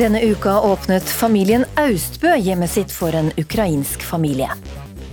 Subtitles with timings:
[0.00, 4.48] Denne uka åpnet familien Austbø hjemmet sitt for en ukrainsk familie.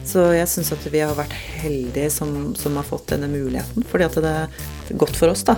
[0.07, 3.83] Så jeg syns at vi har vært heldige som, som, har fått denne muligheten.
[3.83, 5.57] Fordi det er godt for oss da,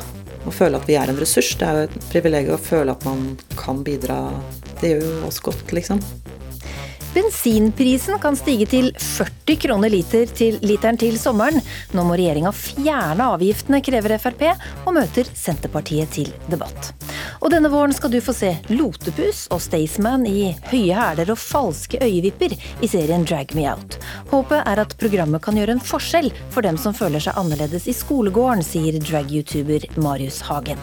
[0.49, 1.51] å føle at vi er en ressurs.
[1.61, 3.21] Det er jo et privilegium å føle at man
[3.53, 4.17] kan bidra.
[4.81, 6.01] Det gjør jo oss godt, liksom.
[7.09, 11.57] Bensinprisen kan stige til 40 kroner liter til literen til sommeren.
[11.97, 14.43] Nå må regjeringa fjerne avgiftene, krever Frp,
[14.85, 16.91] og møter Senterpartiet til debatt.
[17.41, 21.97] Og denne våren skal du få se Lotepus og Staysman i høye hæler og falske
[22.03, 23.97] øyevipper i serien Drag Me Out.
[24.29, 27.97] Håpet er at programmet kan gjøre en forskjell for dem som føler seg annerledes i
[27.97, 30.77] skolegården, sier drag-youtuber Marius Hagen.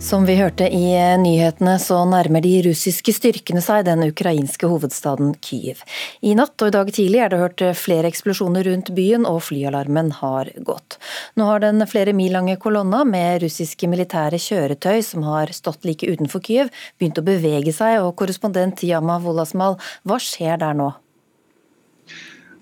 [0.00, 0.86] Som vi hørte i
[1.20, 5.82] nyhetene, så nærmer de russiske styrkene seg den ukrainske hovedstaden Kyiv.
[6.24, 10.08] I natt og i dag tidlig er det hørt flere eksplosjoner rundt byen, og flyalarmen
[10.22, 10.96] har gått.
[11.36, 16.08] Nå har den flere mil lange kolonna med russiske militære kjøretøy som har stått like
[16.08, 19.76] utenfor Kyiv, begynt å bevege seg, og korrespondent Yama Wolasmal,
[20.08, 20.88] hva skjer der nå?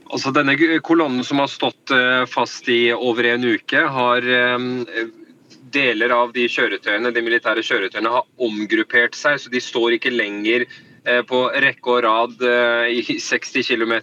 [0.08, 4.68] Altså Denne kolonnen som har stått eh, fast i over en uke, har eh,
[5.72, 10.66] deler av de kjøretøyene, de militære kjøretøyene har omgruppert seg, så de står ikke lenger
[10.66, 13.96] eh, på rekke og rad eh, i 60 km.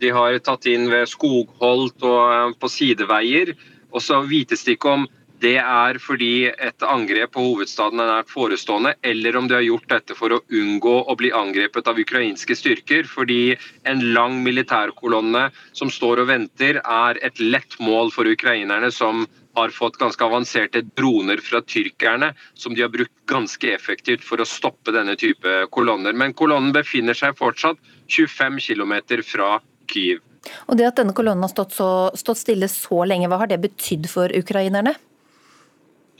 [0.00, 3.54] De har tatt inn ved skogholt og eh, på sideveier.
[3.90, 5.08] Og så vites det ikke om
[5.40, 9.88] det er fordi et angrep på hovedstaden er nært forestående, eller om de har gjort
[9.88, 13.08] dette for å unngå å bli angrepet av ukrainske styrker.
[13.08, 13.56] Fordi
[13.88, 19.24] en lang militærkolonne som står og venter, er et lett mål for ukrainerne, som
[19.54, 24.48] har fått ganske avanserte droner fra tyrkerne, som de har brukt ganske effektivt for å
[24.48, 26.14] stoppe denne type kolonner.
[26.16, 28.94] Men kolonnen befinner seg fortsatt 25 km
[29.26, 29.58] fra
[29.90, 30.22] Kyiv.
[30.70, 33.60] Og Det at denne kolonnen har stått, så, stått stille så lenge, hva har det
[33.60, 34.94] betydd for ukrainerne?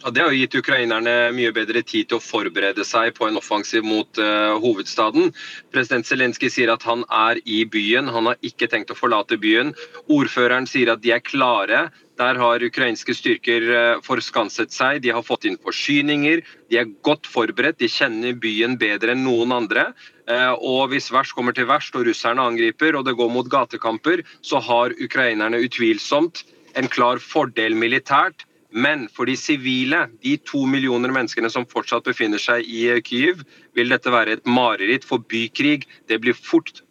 [0.00, 3.84] Ja, det har gitt ukrainerne mye bedre tid til å forberede seg på en offensiv
[3.84, 5.28] mot uh, hovedstaden.
[5.74, 9.74] President Zelenskyj sier at han er i byen, han har ikke tenkt å forlate byen.
[10.08, 11.82] Ordføreren sier at de er klare.
[12.20, 16.42] Der har ukrainske styrker uh, forskanset seg, de har fått inn forsyninger.
[16.68, 19.86] De er godt forberedt, de kjenner byen bedre enn noen andre.
[20.28, 24.20] Uh, og hvis verst kommer til verst og russerne angriper og det går mot gatekamper,
[24.44, 26.44] så har ukrainerne utvilsomt
[26.76, 32.38] en klar fordel militært men for de sivile, de to millioner menneskene som fortsatt befinner
[32.38, 33.40] seg i eh, Kyiv,
[33.74, 35.88] vil dette være et mareritt for bykrig.
[36.06, 36.84] Det blir fort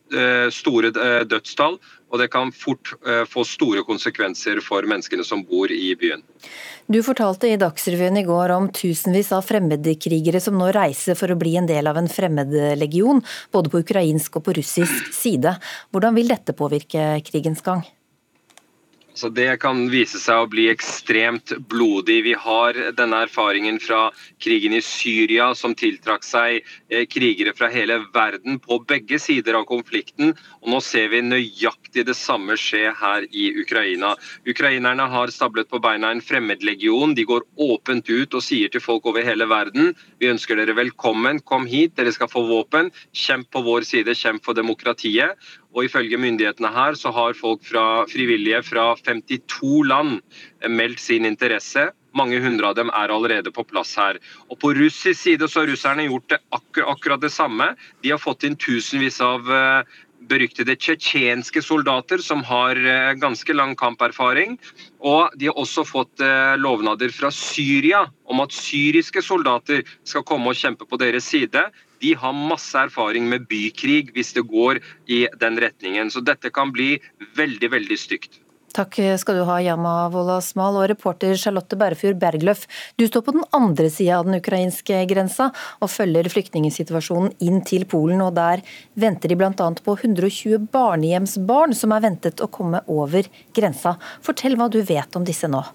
[0.51, 0.89] store
[1.29, 1.75] dødstall,
[2.09, 6.23] og det kan fort uh, få store konsekvenser for menneskene som bor i byen.
[6.89, 11.37] Du fortalte i Dagsrevyen i går om tusenvis av fremmedkrigere som nå reiser for å
[11.39, 13.21] bli en del av en fremmedlegion,
[13.53, 15.53] både på ukrainsk og på russisk side.
[15.93, 17.85] Hvordan vil dette påvirke krigens gang?
[19.19, 22.21] Så Det kan vise seg å bli ekstremt blodig.
[22.23, 27.97] Vi har denne erfaringen fra krigen i Syria, som tiltrakk seg eh, krigere fra hele
[28.15, 30.31] verden på begge sider av konflikten.
[30.63, 34.13] Og Nå ser vi nøyaktig det samme skje her i Ukraina.
[34.47, 37.17] Ukrainerne har stablet på beina en fremmedlegion.
[37.17, 41.39] De går åpent ut og sier til folk over hele verden vi ønsker dere velkommen,
[41.47, 42.89] kom hit, dere skal få våpen.
[43.15, 45.39] Kjemp på vår side, kjemp for demokratiet.
[45.75, 50.19] Og ifølge myndighetene her så har folk fra frivillige fra 52 land
[50.65, 51.89] meldt sin interesse.
[52.17, 54.17] Mange hundre av dem er allerede på plass her.
[54.49, 57.75] Og På russisk side så har russerne gjort det akkur akkurat det samme.
[58.01, 59.85] De har fått inn tusenvis av uh,
[60.29, 64.57] beryktede tsjetsjenske soldater som har uh, ganske lang kamperfaring.
[65.05, 66.25] Og de har også fått
[66.57, 71.69] lovnader fra Syria om at syriske soldater skal komme og kjempe på deres side
[72.01, 76.11] de har masse erfaring med bykrig hvis det går i den retningen.
[76.11, 76.95] Så dette kan bli
[77.39, 78.39] veldig, veldig stygt.
[78.75, 82.67] Takk skal du ha, Yama Wolasmal og reporter Charlotte Berrefjord Bergløff.
[83.01, 85.49] Du står på den andre sida av den ukrainske grensa
[85.81, 88.21] og følger flyktningsituasjonen inn til Polen.
[88.21, 88.61] og Der
[88.93, 89.51] venter de bl.a.
[89.57, 93.97] på 120 barnehjemsbarn som er ventet å komme over grensa.
[94.21, 95.65] Fortell hva du vet om disse nå.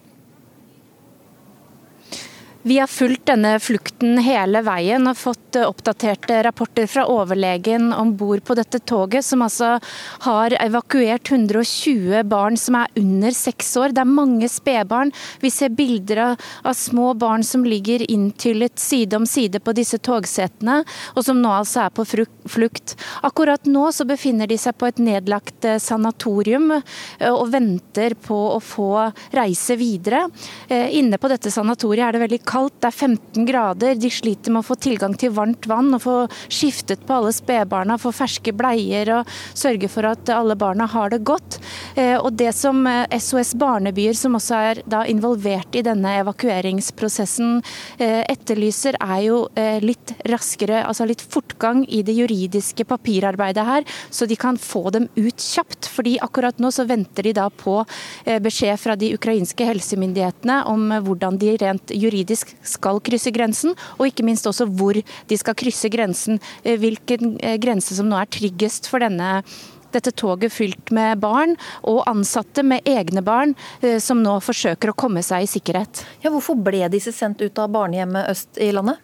[2.66, 8.14] Vi har fulgt denne flukten hele veien og fått eh, oppdaterte rapporter fra overlegen om
[8.16, 9.74] bord på dette toget, som altså
[10.24, 13.92] har evakuert 120 barn som er under seks år.
[13.92, 15.12] Det er mange spedbarn.
[15.42, 20.78] Vi ser bilder av, små barn som ligger inntyllet side om side på disse togsetene,
[21.12, 22.96] og som nå altså er på flukt.
[23.28, 28.40] Akkurat nå så befinner de seg på et nedlagt eh, sanatorium eh, og venter på
[28.54, 28.90] å få
[29.36, 30.24] reise videre.
[30.72, 33.98] Inne på dette sanatoriet er det veldig kaldt kaldt, det er 15 grader.
[33.98, 36.16] De sliter med å få tilgang til varmt vann og få
[36.52, 41.22] skiftet på alle spedbarna, få ferske bleier og sørge for at alle barna har det
[41.26, 41.58] godt.
[41.98, 47.58] Eh, og det som SOS eh, Barnebyer, som også er involvert i denne evakueringsprosessen,
[47.98, 49.40] eh, etterlyser, er jo
[49.84, 55.08] litt raskere, altså litt fortgang i det juridiske papirarbeidet her, så de kan få dem
[55.16, 55.88] ut kjapt.
[55.94, 57.74] fordi akkurat nå så venter de da på
[58.42, 64.26] beskjed fra de ukrainske helsemyndighetene om hvordan de rent juridisk skal krysse grensen, og ikke
[64.26, 66.40] minst også hvor de skal krysse grensen.
[66.64, 69.40] Eh, hvilken eh, grense som nå er tryggest for denne
[69.94, 71.54] dette toget fylt med barn
[71.86, 76.04] og ansatte med egne barn, eh, som nå forsøker å komme seg i sikkerhet.
[76.24, 79.03] Ja, hvorfor ble disse sendt ut av barnehjemmet øst i landet?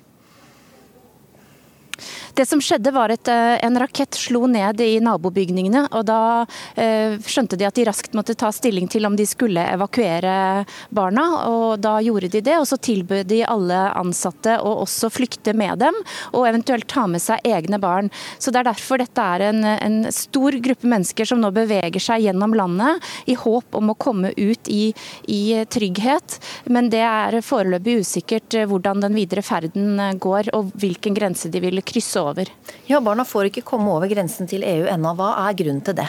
[2.34, 5.86] Det som skjedde var at eh, en rakett slo ned i nabobygningene.
[5.96, 6.20] og Da
[6.78, 11.26] eh, skjønte de at de raskt måtte ta stilling til om de skulle evakuere barna.
[11.50, 12.56] og Da gjorde de det.
[12.60, 15.96] og Så tilbød de alle ansatte å også flykte med dem,
[16.32, 18.10] og eventuelt ta med seg egne barn.
[18.38, 22.26] Så Det er derfor dette er en, en stor gruppe mennesker som nå beveger seg
[22.28, 24.92] gjennom landet i håp om å komme ut i,
[25.28, 26.38] i trygghet.
[26.70, 31.62] Men det er foreløpig usikkert eh, hvordan den videre ferden går, og hvilken grense de
[31.62, 32.50] vil krysse over.
[32.88, 35.14] Ja, Barna får ikke komme over grensen til EU ennå.
[35.18, 36.08] Hva er grunnen til det?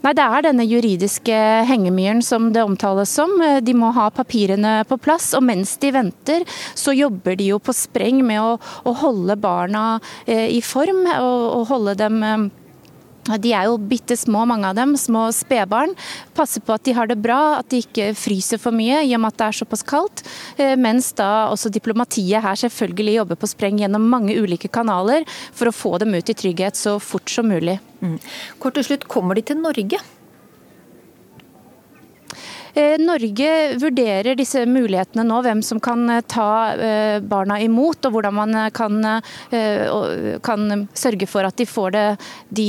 [0.00, 1.38] Nei, Det er denne juridiske
[1.68, 3.32] hengemyren som det omtales som.
[3.60, 5.32] De må ha papirene på plass.
[5.36, 10.00] Og mens de venter, så jobber de jo på spreng med å, å holde barna
[10.24, 11.04] eh, i form.
[11.04, 12.48] Og, og holde dem eh,
[13.40, 14.96] de er jo bitte små, mange av dem.
[14.98, 15.92] Små spedbarn.
[16.36, 19.22] Passer på at de har det bra, at de ikke fryser for mye i og
[19.22, 20.24] med at det er såpass kaldt.
[20.56, 25.70] Eh, mens da også diplomatiet her selvfølgelig jobber på spreng gjennom mange ulike kanaler for
[25.70, 27.78] å få dem ut i trygghet så fort som mulig.
[28.00, 28.16] Mm.
[28.62, 30.00] Kort til slutt, kommer de til Norge?
[32.74, 38.14] Eh, Norge vurderer disse mulighetene nå, hvem som kan eh, ta eh, barna imot, og
[38.14, 38.96] hvordan man kan,
[40.44, 42.04] kan sørge for at de får det,
[42.48, 42.66] de,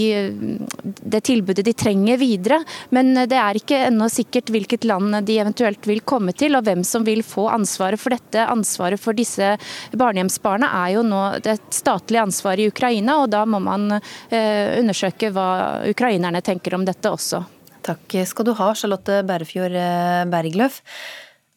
[0.82, 2.62] det, tilbudet de trenger videre.
[2.96, 6.84] Men det er ikke ennå sikkert hvilket land de eventuelt vil komme til, og hvem
[6.88, 8.46] som vil få ansvaret for dette.
[8.46, 9.54] Ansvaret for disse
[9.98, 15.50] barnehjemsbarna er jo nå et statlig ansvar i Ukraina, og da må man undersøke hva
[15.92, 17.44] ukrainerne tenker om dette også.
[17.82, 20.82] Takk skal du ha, Charlotte Bærefjord eh, Bergløf.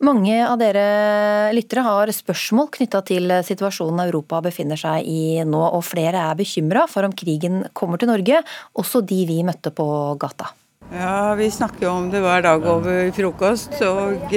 [0.04, 5.84] Mange av dere lyttere har spørsmål knytta til situasjonen Europa befinner seg i nå, og
[5.86, 8.42] flere er bekymra for om krigen kommer til Norge,
[8.74, 9.86] også de vi møtte på
[10.20, 10.50] gata.
[10.92, 14.34] Ja, vi snakker om det hver dag over frokost, og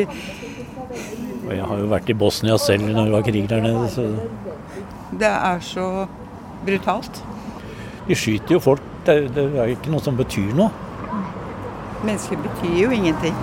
[1.47, 4.07] Jeg har jo vært i Bosnia selv når det var krig der nede, så
[5.11, 6.07] Det er så
[6.65, 7.23] brutalt.
[8.07, 8.81] Vi skyter jo folk.
[9.05, 10.86] Det, det er ikke noe som betyr noe.
[12.05, 13.37] Mennesker betyr jo ingenting.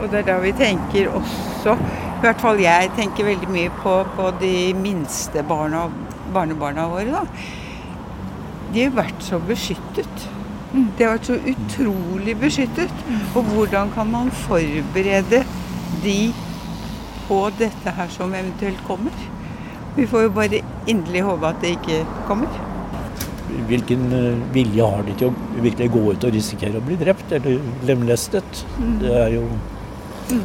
[0.00, 1.76] Og det er da vi tenker også,
[2.16, 5.86] i hvert fall jeg tenker veldig mye på, på de minste barna,
[6.34, 7.12] barnebarna våre.
[7.12, 7.24] da.
[8.74, 10.26] De har vært så beskyttet.
[10.72, 12.92] De har vært så utrolig beskyttet.
[13.34, 15.44] Og hvordan kan man forberede
[16.04, 16.18] de
[17.26, 19.12] på dette her som eventuelt kommer?
[19.96, 22.52] Vi får jo bare inderlig håpe at det ikke kommer
[23.68, 27.34] hvilken eh, vilje har de til å virkelig gå ut og risikere å bli drept
[27.36, 28.64] eller lemlestet?
[28.78, 28.96] Mm.
[29.02, 29.44] Det er jo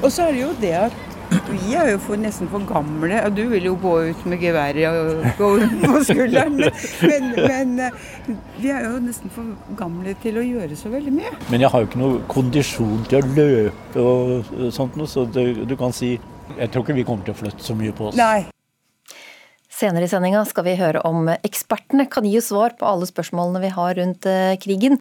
[0.01, 0.99] Og så er det jo det at
[1.31, 3.21] vi er jo for, nesten for gamle.
[3.31, 6.59] Du vil jo gå ut med geværet gå på skulderen.
[7.11, 9.47] Men, men, eh, vi er jo nesten for
[9.79, 11.31] gamle til å gjøre så veldig mye.
[11.47, 15.63] Men jeg har jo ikke noe kondisjon til å løpe og sånt noe, så du,
[15.65, 16.17] du kan si
[16.57, 18.19] Jeg tror ikke vi kommer til å flytte så mye på oss.
[18.19, 18.49] Nei.
[19.81, 23.63] Senere i sendinga skal vi høre om ekspertene kan gi oss svar på alle spørsmålene
[23.63, 24.99] vi har rundt eh, krigen.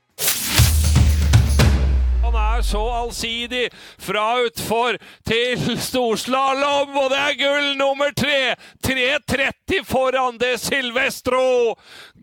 [2.25, 3.67] Han er så allsidig
[4.01, 4.97] fra utfor
[5.29, 8.55] til storslalåm, og det er gull nummer tre!
[8.87, 11.77] 3.30 foran det Silvestro!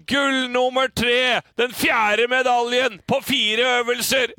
[0.09, 1.43] Gull nummer tre!
[1.61, 4.33] Den fjerde medaljen på fire øvelser!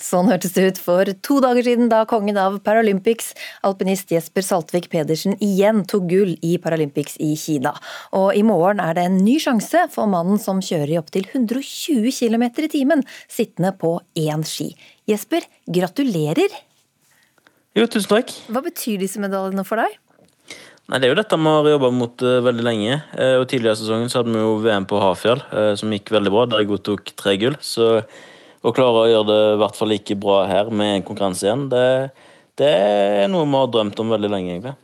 [0.00, 3.32] Sånn hørtes det ut for to dager siden da kongen av Paralympics,
[3.66, 7.74] alpinist Jesper Saltvik Pedersen, igjen tok gull i Paralympics i Kina.
[8.16, 12.12] Og i morgen er det en ny sjanse for mannen som kjører i opptil 120
[12.14, 14.72] km i timen, sittende på én ski.
[15.10, 16.54] Jesper, gratulerer!
[17.76, 18.32] Jo, tusen takk.
[18.48, 19.98] Hva betyr disse medaljene for deg?
[20.86, 23.00] Nei, Det er jo dette vi har jobba mot uh, veldig lenge.
[23.18, 26.12] Uh, og Tidligere i sesongen så hadde vi jo VM på Hafjell, uh, som gikk
[26.14, 26.44] veldig bra.
[26.46, 27.58] Der jeg godtok tre gull.
[27.60, 27.88] Så
[28.66, 31.68] å klare å gjøre det i hvert fall like bra her med en konkurranse igjen,
[31.70, 31.86] det,
[32.58, 34.74] det er noe vi har drømt om veldig lenge, egentlig.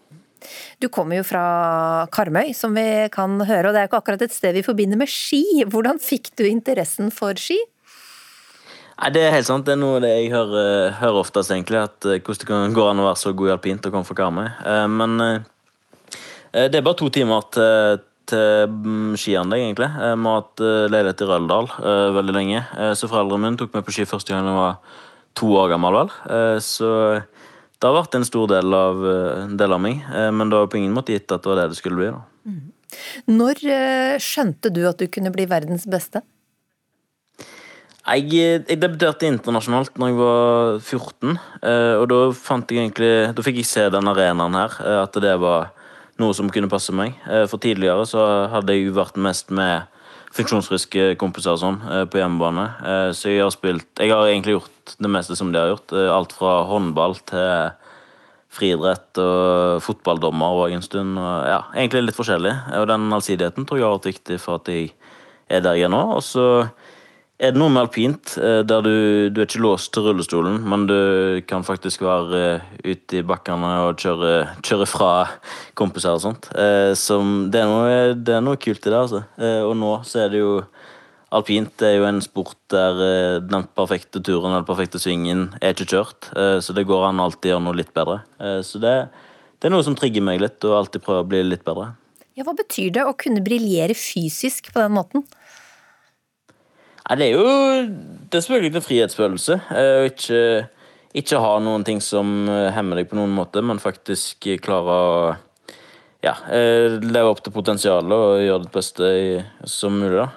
[0.82, 1.42] Du kommer jo fra
[2.14, 5.10] Karmøy, som vi kan høre, og det er ikke akkurat et sted vi forbinder med
[5.10, 5.62] ski.
[5.70, 7.58] Hvordan fikk du interessen for ski?
[8.98, 9.66] Nei, Det er helt sant.
[9.66, 11.84] Det er noe jeg hører, hører oftest, egentlig.
[11.86, 14.08] At uh, Hvordan det kan gå an å være så god i alpint og komme
[14.08, 14.48] fra Karmøy.
[14.66, 19.88] Uh, men uh, det er bare to timer til, til um, skianlegg, egentlig.
[19.92, 21.70] Vi har hatt leilighet i Røldal
[22.18, 22.64] veldig lenge.
[22.98, 24.98] så foreldrene mine tok meg på ski første gang jeg var
[25.38, 26.10] to år gammel, vel.
[26.60, 26.90] så
[27.22, 29.00] det har vært en stor del av,
[29.56, 30.02] del av meg,
[30.36, 32.10] men det var på ingen måte gitt at det var det det skulle bli.
[32.12, 32.20] da.
[32.44, 32.68] Mm.
[33.38, 33.64] Når
[34.20, 36.20] skjønte du at du kunne bli verdens beste?
[38.02, 41.36] Jeg, jeg, debuterte internasjonalt når jeg var 14.
[41.62, 45.18] Eh, og da fant jeg egentlig Da fikk jeg se den arenaen her, eh, at
[45.22, 45.70] det var
[46.22, 47.18] noe som kunne passe meg.
[47.26, 49.90] Eh, for tidligere så hadde jeg jo vært mest med
[50.32, 51.74] funksjonsfriske kompiser og sånn
[52.08, 52.62] på hjemmebane.
[53.12, 55.92] Så jeg har spilt Jeg har egentlig gjort det meste som de har gjort.
[55.92, 57.74] Alt fra håndball til
[58.52, 61.20] friidrett og fotballdommer òg en stund.
[61.20, 62.54] Og ja, egentlig litt forskjellig.
[62.80, 64.92] Og den allsidigheten tror jeg har vært viktig for at jeg
[65.52, 66.02] er der jeg er nå.
[66.16, 66.46] Og så
[67.42, 68.94] er det noe med alpint eh, der du,
[69.32, 73.70] du, er ikke låst til rullestolen, men du kan faktisk være eh, ute i bakkene
[73.88, 75.10] og kjøre, kjøre fra
[75.78, 76.46] kompiser og sånt.
[76.54, 79.24] Eh, som, det, er noe, det, er noe, kult i det, altså.
[79.66, 80.62] Og nå så er det jo
[81.32, 82.98] Alpint er jo en sport der
[83.48, 86.26] den perfekte turen eller perfekte svingen er ikke kjørt.
[86.60, 88.18] Så det går an alltid å gjøre noe litt bedre.
[88.60, 88.92] Så det,
[89.56, 91.94] det er noe som trigger meg litt, og alltid prøver å bli litt bedre.
[92.36, 95.24] Ja, Hva betyr det å kunne briljere fysisk på den måten?
[97.08, 97.46] Nei, det er jo
[98.30, 99.58] Det er selvfølgelig en frihetsfølelse.
[99.76, 100.42] Eh, å ikke,
[101.18, 105.16] ikke ha noen ting som eh, hemmer deg på noen måte, men faktisk klare å
[106.22, 109.10] ja, eh, leve opp til potensialet og gjøre det beste
[109.68, 110.22] som mulig.
[110.22, 110.28] Da.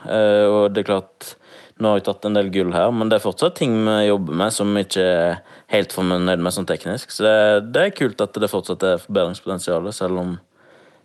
[0.50, 1.36] Og det er klart
[1.76, 4.38] Nå har jeg tatt en del gull her, men det er fortsatt ting vi jobber
[4.40, 5.34] med som vi ikke er
[5.74, 7.12] helt fornøyd med sånn teknisk.
[7.12, 7.34] Så det,
[7.76, 10.22] det, er kult at det fortsatt er forbedringspotensial, selv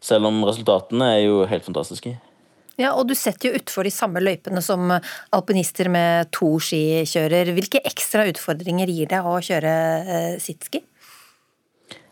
[0.00, 2.14] selv om resultatene er jo helt fantastiske.
[2.78, 4.92] Ja, og du setter jo utfor de samme løypene som
[5.34, 7.52] alpinister med to ski kjører.
[7.56, 10.84] Hvilke ekstra utfordringer gir det å kjøre eh, sitski?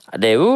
[0.08, 0.52] Det er jo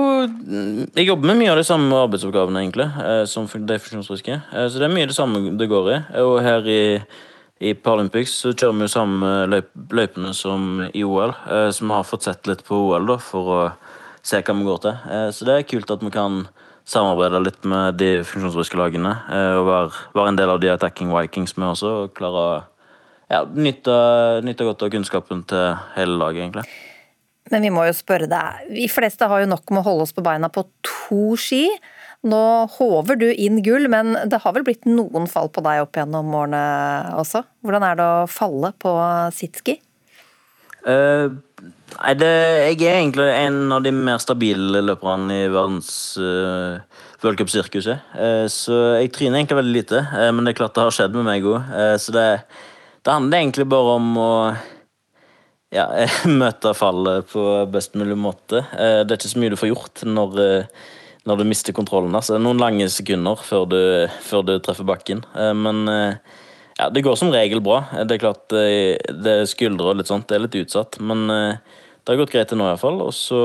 [0.97, 4.39] Jeg jobber med mye av de samme arbeidsoppgavene, egentlig, eh, som de funksjonsfriske.
[4.53, 5.99] Eh, så det er mye det samme det går i.
[6.25, 6.83] Og her i,
[7.61, 11.33] i Paralympics så kjører vi jo samme løyp, løypene som i OL,
[11.73, 13.61] så vi har fått sett litt på OL da, for å
[14.23, 15.07] se hva vi går til.
[15.37, 16.43] Så det er kult at vi kan
[16.89, 19.15] samarbeide litt med de funksjonsfriske lagene.
[19.31, 21.93] Eh, og være, være, en del av de attacking Vikings med også.
[22.05, 22.55] Og klare å
[23.33, 23.97] ja, nytte,
[24.47, 26.67] nyte, godt av kunnskapen til hele laget, egentlig.
[27.51, 28.69] Men vi må jo spørre deg.
[28.73, 31.67] Vi fleste har jo nok med å holde oss på beina på to ski.
[32.23, 32.43] Nå
[32.77, 36.31] håver du inn gull, men det har vel blitt noen fall på deg opp gjennom
[36.39, 36.63] årene
[37.19, 37.43] også?
[37.67, 38.93] Hvordan er det å falle på
[39.35, 39.81] sitski?
[40.83, 41.31] Uh,
[41.93, 42.29] Nei, det,
[42.73, 46.81] jeg er egentlig en av de mer stabile løperne i verdens uh,
[47.23, 48.07] worldcupsirkuset.
[48.17, 51.17] Uh, så jeg tryner egentlig veldig lite, uh, men det er klart det har skjedd
[51.19, 51.59] med meg òg.
[51.73, 52.27] Uh, så det,
[53.03, 54.33] det, handler egentlig bare om å
[55.75, 55.87] ja,
[56.43, 58.65] møte fallet på best mulig måte.
[58.73, 60.43] det er ikke så mye du får gjort når,
[61.29, 62.15] når du mister kontrollen.
[62.19, 63.81] Altså, noen lange sekunder før du,
[64.27, 65.25] før du treffer bakken.
[65.57, 65.87] men
[66.79, 67.83] ja, det går som regel bra.
[68.07, 70.99] Det er klart det er skuldre og litt sånt, det er litt utsatt.
[71.05, 73.03] Men det har gått greit til nå, iallfall.
[73.05, 73.43] Og så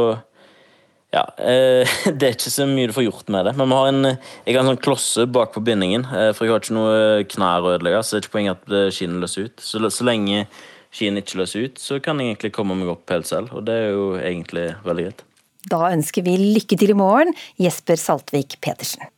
[1.14, 1.88] ja, eh,
[2.20, 3.56] Det er ikke så mye du får gjort med det.
[3.58, 4.10] Men vi har en,
[4.46, 7.68] jeg har en sånn klosse bak på bindingen, eh, for jeg har ikke noe knær
[7.68, 8.02] å ødelegge.
[8.04, 9.64] Så det er ikke poenget at eh, skiene løser ut.
[9.64, 10.46] Så, så lenge
[10.94, 13.54] skiene ikke løser ut, så kan jeg egentlig komme meg opp helt selv.
[13.56, 15.24] Og det er jo egentlig veldig greit.
[15.68, 19.10] Da ønsker vi lykke til i morgen, Jesper Saltvik Petersen.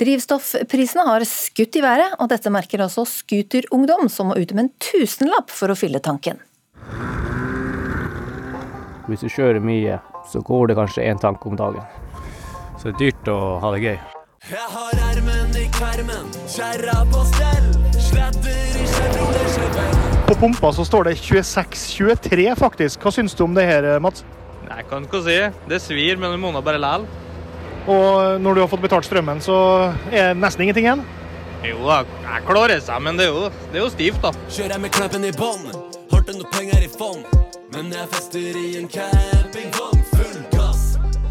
[0.00, 4.70] Drivstoffprisene har skutt i været, og dette merker også Scooterungdom, som må ut med en
[4.80, 6.40] tusenlapp for å fylle tanken.
[9.10, 9.98] Hvis du kjører mye,
[10.30, 11.84] så går det kanskje én tanke om dagen.
[12.80, 14.00] Så det er dyrt å ha det gøy.
[14.48, 17.66] Jeg har ermen i kvermen, kjerra på stell,
[18.00, 23.04] sladder i Chevrolet På pumpa så står det 26-23 faktisk.
[23.04, 24.24] Hva syns du om det her, Mats?
[24.70, 25.42] Jeg kan ikke si.
[25.68, 27.28] Det svir, men du må bare lære.
[27.86, 29.56] Og når du har fått betalt strømmen, så
[30.10, 31.04] er det nesten ingenting igjen?
[31.64, 34.32] Jo da, jeg klarer seg, men det er jo, det er jo stivt, da.
[34.48, 35.66] Kjører jeg med knappen i bånn,
[36.12, 37.26] har du noe penger i fond?
[37.74, 40.86] Men jeg fester i en campingvogn, full gass,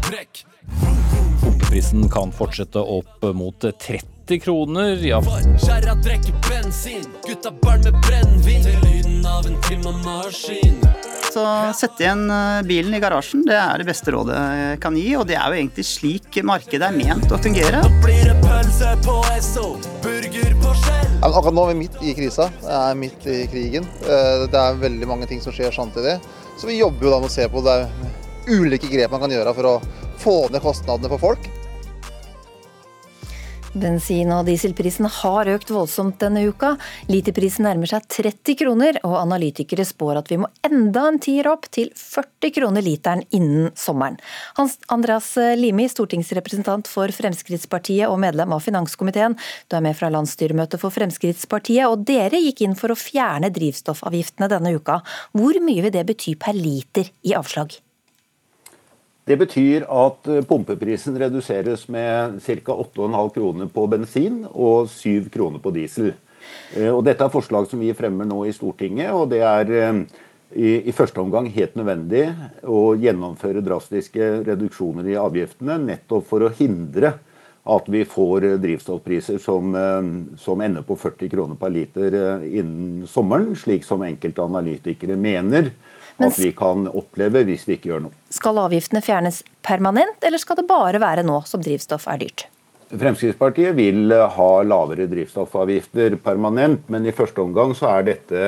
[0.06, 0.44] brekk.
[1.42, 4.94] Pumpeprisen kan fortsette opp mot 30 kroner.
[5.04, 5.20] Ja.
[5.60, 8.64] Kjerra drikker bensin, gutta barn med brennevin.
[8.64, 10.80] Til lyden av en timemaskin.
[11.30, 11.42] Så
[11.78, 15.06] sette igjen eh, bilen i garasjen, det er det beste rådet jeg kan gi.
[15.18, 17.82] Og det er jo egentlig slik markedet er ment å fungere.
[21.20, 22.48] Akkurat nå er vi midt i krisa.
[22.62, 23.86] Det er midt i krigen.
[24.02, 26.18] Eh, det er veldig mange ting som skjer samtidig.
[26.58, 27.78] Så vi jobber jo da med å se på det
[28.50, 29.78] ulike grep man kan gjøre for å
[30.20, 31.50] få ned kostnadene for folk.
[33.70, 36.72] Bensin- og dieselprisen har økt voldsomt denne uka.
[37.06, 41.68] Literprisen nærmer seg 30 kroner, og analytikere spår at vi må enda en tier opp
[41.70, 44.18] til 40 kroner literen innen sommeren.
[44.58, 49.36] Hans Andreas Limi, stortingsrepresentant for Fremskrittspartiet og medlem av finanskomiteen.
[49.70, 54.50] Du er med fra landsstyremøtet for Fremskrittspartiet, og dere gikk inn for å fjerne drivstoffavgiftene
[54.50, 54.98] denne uka.
[55.30, 57.78] Hvor mye vil det bety per liter i avslag?
[59.30, 62.74] Det betyr at eh, pumpeprisen reduseres med ca.
[62.74, 66.16] 8,5 kroner på bensin og 7 kroner på diesel.
[66.74, 70.00] Eh, og dette er forslag som vi fremmer nå i Stortinget, og det er eh,
[70.50, 72.24] i, i første omgang helt nødvendig
[72.66, 77.20] å gjennomføre drastiske reduksjoner i avgiftene, nettopp for å hindre
[77.70, 79.76] at vi får drivstoffpriser som,
[80.40, 82.16] som, ender på 40 kroner per liter
[82.48, 85.68] innen sommeren, slik som enkelte analytikere mener
[86.26, 88.16] at vi kan oppleve hvis vi ikke gjør noe.
[88.32, 92.46] Skal avgiftene fjernes permanent, eller skal det bare være nå som drivstoff er dyrt?
[92.90, 98.44] Fremskrittspartiet vil ha lavere drivstoffavgifter permanent, men i første omgang så er dette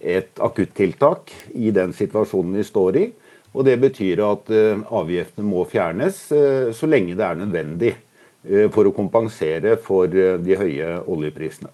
[0.00, 3.06] et akuttiltak i den situasjonen vi står i.
[3.50, 8.68] Og Det betyr at eh, avgiftene må fjernes eh, så lenge det er nødvendig eh,
[8.70, 11.72] for å kompensere for de høye oljeprisene.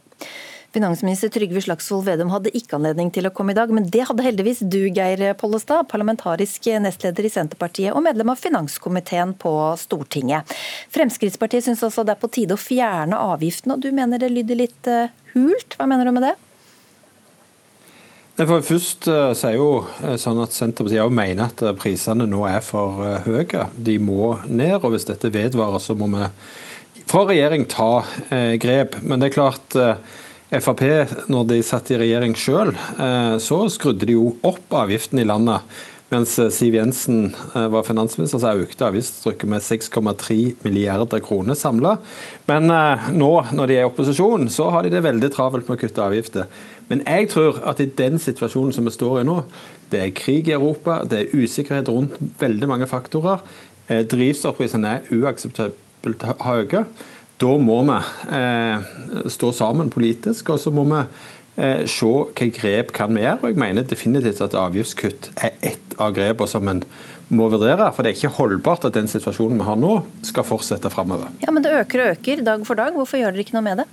[0.76, 4.25] Finansminister Trygve Slagsvold Vedum hadde ikke anledning til å komme i dag, men det hadde
[4.26, 10.52] heldigvis du, Geir Pollestad, parlamentarisk nestleder i Senterpartiet og medlem av finanskomiteen på Stortinget.
[10.92, 14.61] Fremskrittspartiet syns også det er på tide å fjerne avgiften, og du mener det lyder
[14.61, 15.78] litt uh, hult.
[15.78, 16.35] Hva mener du med det?
[18.42, 22.61] For først uh, så er jo uh, sånn at Senterpartiet mener at prisene nå er
[22.61, 23.64] for høye.
[23.80, 26.28] De må ned, og hvis dette vedvarer, så må vi
[27.09, 27.90] fra regjering ta
[28.61, 29.00] grep.
[29.00, 29.80] Men det er klart
[30.56, 30.82] Frp,
[31.28, 35.64] når de satt i regjering sjøl, eh, så skrudde de jo opp avgiften i landet.
[36.12, 41.96] Mens eh, Siv Jensen eh, var finansminister, så økte avgiftstrykket med 6,3 milliarder kroner samla.
[42.48, 42.70] Men
[43.18, 46.04] nå, når de er i opposisjon, så har de det veldig travelt med å kutte
[46.06, 46.46] avgifter.
[46.88, 49.40] Men jeg tror at i den situasjonen som vi står i nå,
[49.92, 53.42] det er krig i Europa, det er usikkerhet rundt veldig mange faktorer.
[53.87, 56.87] Drivstoffprisene er uakseptabelt høye.
[57.42, 57.96] Da må vi
[58.37, 58.87] eh,
[59.33, 61.03] stå sammen politisk, og så må vi
[61.61, 63.42] eh, se hvilke grep kan vi gjøre.
[63.42, 66.83] Og jeg mener definitivt at avgiftskutt er ett av grepene som en
[67.29, 67.90] må vurdere.
[67.92, 71.29] For det er ikke holdbart at den situasjonen vi har nå, skal fortsette framover.
[71.44, 72.96] Ja, men det øker og øker dag for dag.
[72.96, 73.88] Hvorfor gjør dere ikke noe med det?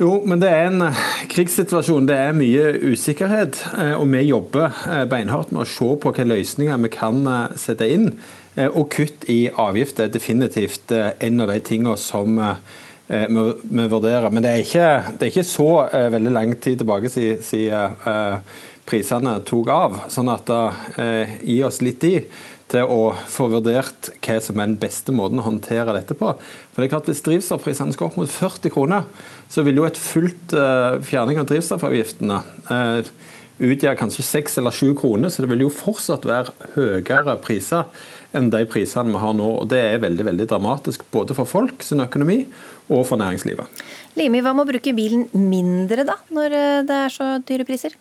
[0.00, 2.06] Jo, men det er en eh, krigssituasjon.
[2.08, 3.58] Det er mye usikkerhet.
[3.76, 7.20] Eh, og vi jobber eh, beinhardt med å se på hvilke løsninger vi kan
[7.60, 8.14] sette inn.
[8.58, 12.54] Eh, og kutt i avgifter er definitivt eh, en av de tingene som eh,
[13.10, 14.30] vi vurderer.
[14.30, 15.70] Men det er ikke, det er ikke så
[16.14, 17.96] veldig lang tid tilbake siden
[18.86, 19.96] prisene tok av.
[20.14, 22.28] Sånn at det gi oss litt tid
[22.70, 26.36] til å få vurdert hva som er den beste måten å håndtere dette på.
[26.38, 29.10] For det er klart Hvis drivstoffprisene skal opp mot 40 kroner,
[29.50, 30.54] så vil jo et fullt
[31.10, 32.38] fjerning av drivstoffavgiftene
[33.60, 37.90] utgjøre kanskje 6 eller 7 kroner, så det vil jo fortsatt være høyere priser
[38.36, 39.48] enn de prisene vi har nå.
[39.62, 42.44] og Det er veldig veldig dramatisk både for folk sin økonomi
[42.90, 43.82] og for næringslivet.
[44.18, 47.94] Limi, hva med å bruke bilen mindre da, når eh, det er så dyre priser?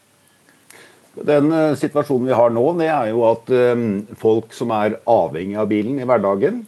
[1.20, 3.88] Den uh, situasjonen vi har nå, det er jo at um,
[4.18, 6.64] folk som er avhengig av bilen i hverdagen,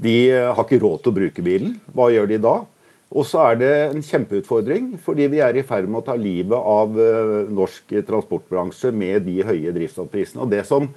[0.00, 1.74] de har ikke råd til å bruke bilen.
[1.92, 2.54] Hva gjør de da?
[3.10, 6.56] Og så er det en kjempeutfordring, fordi vi er i ferd med å ta livet
[6.56, 6.94] av
[7.52, 10.40] norsk transportbransje med de høye drivstoffprisene.
[10.46, 10.88] Og det som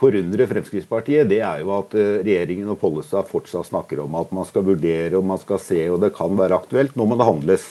[0.00, 4.46] forundrer Fremskrittspartiet, det er jo at eh, regjeringen og Pollestad fortsatt snakker om at man
[4.48, 6.96] skal vurdere og man skal se og det kan være aktuelt.
[6.98, 7.66] Nå må det handles.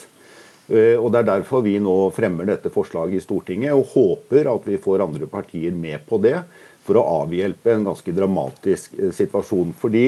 [0.68, 4.68] Eh, og Det er derfor vi nå fremmer dette forslaget i Stortinget og håper at
[4.68, 6.38] vi får andre partier med på det
[6.84, 9.76] for å avhjelpe en ganske dramatisk eh, situasjon.
[9.76, 10.06] Fordi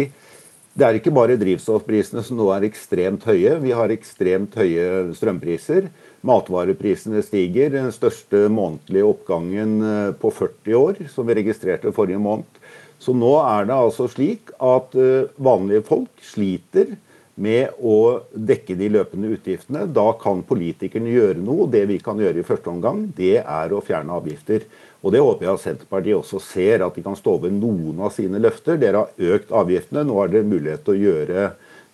[0.76, 3.54] det er ikke bare drivstoffprisene som nå er ekstremt høye.
[3.62, 5.88] Vi har ekstremt høye strømpriser.
[6.26, 7.70] Matvareprisene stiger.
[7.74, 12.60] Den største månedlige oppgangen eh, på 40 år, som vi registrerte forrige måned.
[12.98, 16.96] Så nå er det altså slik at eh, vanlige folk sliter
[17.36, 19.84] med å dekke de løpende utgiftene.
[19.92, 21.68] Da kan politikerne gjøre noe.
[21.72, 24.64] Det vi kan gjøre i første omgang, det er å fjerne avgifter.
[25.04, 28.14] Og Det håper jeg at Senterpartiet også ser, at de kan stå ved noen av
[28.16, 28.80] sine løfter.
[28.80, 30.06] Dere har økt avgiftene.
[30.08, 31.44] Nå er det mulighet til å gjøre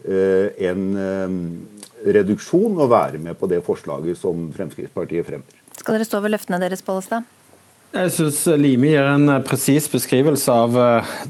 [0.06, 0.86] eh, en
[2.06, 5.60] reduksjon og være med på det forslaget som Fremskrittspartiet fremmer.
[5.78, 7.28] Skal dere stå ved løftene deres, Pollestad?
[7.92, 10.76] Jeg syns Limi gir en presis beskrivelse av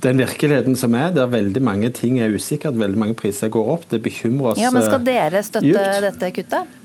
[0.04, 3.88] den virkeligheten som er, der veldig mange ting er usikkert, veldig mange priser går opp.
[3.90, 6.06] Det bekymrer oss Ja, Men skal dere støtte dypt.
[6.06, 6.78] dette kuttet?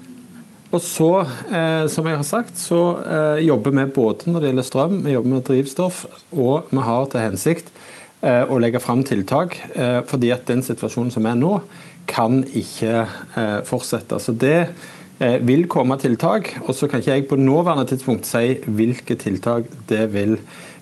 [0.67, 1.11] Og så,
[1.47, 5.13] eh, som jeg har sagt, så eh, jobber vi både når det gjelder strøm, vi
[5.13, 6.01] jobber med drivstoff,
[6.35, 7.69] og vi har til hensikt
[8.21, 9.55] eh, å legge fram tiltak.
[9.75, 11.61] Eh, fordi at den situasjonen som er nå,
[12.07, 14.19] kan ikke eh, fortsette.
[14.21, 14.69] Så det
[15.19, 16.53] eh, vil komme tiltak.
[16.65, 20.37] Og så kan ikke jeg på nåværende tidspunkt si hvilke tiltak det vil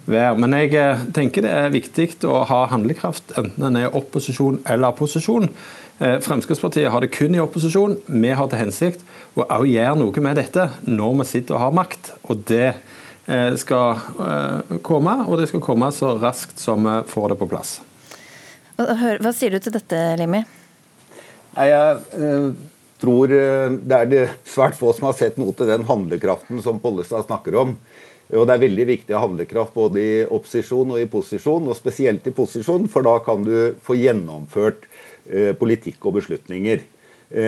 [0.06, 0.36] være.
[0.42, 4.96] Men jeg eh, tenker det er viktig å ha handlekraft, enten en er opposisjon eller
[4.98, 5.50] posisjon.
[5.96, 7.94] Fremskrittspartiet har det kun i opposisjon.
[8.12, 9.06] Vi har til hensikt
[9.40, 12.10] å også gjøre noe med dette når vi sitter og har makt.
[12.28, 12.74] Og det
[13.64, 14.04] skal
[14.84, 17.78] komme, og det skal komme så raskt som vi får det på plass.
[18.76, 20.44] Hva sier du til dette, Limi?
[21.56, 22.48] Nei, Jeg eh,
[23.00, 26.82] tror eh, det er det svært få som har sett noe til den handlekraften som
[26.84, 27.78] Pollestad snakker om.
[28.36, 31.78] Og Det er veldig viktig å ha handlekraft både i opposisjon og i posisjon, og
[31.78, 34.88] spesielt i posisjon, for da kan du få gjennomført
[35.30, 36.84] eh, politikk og beslutninger.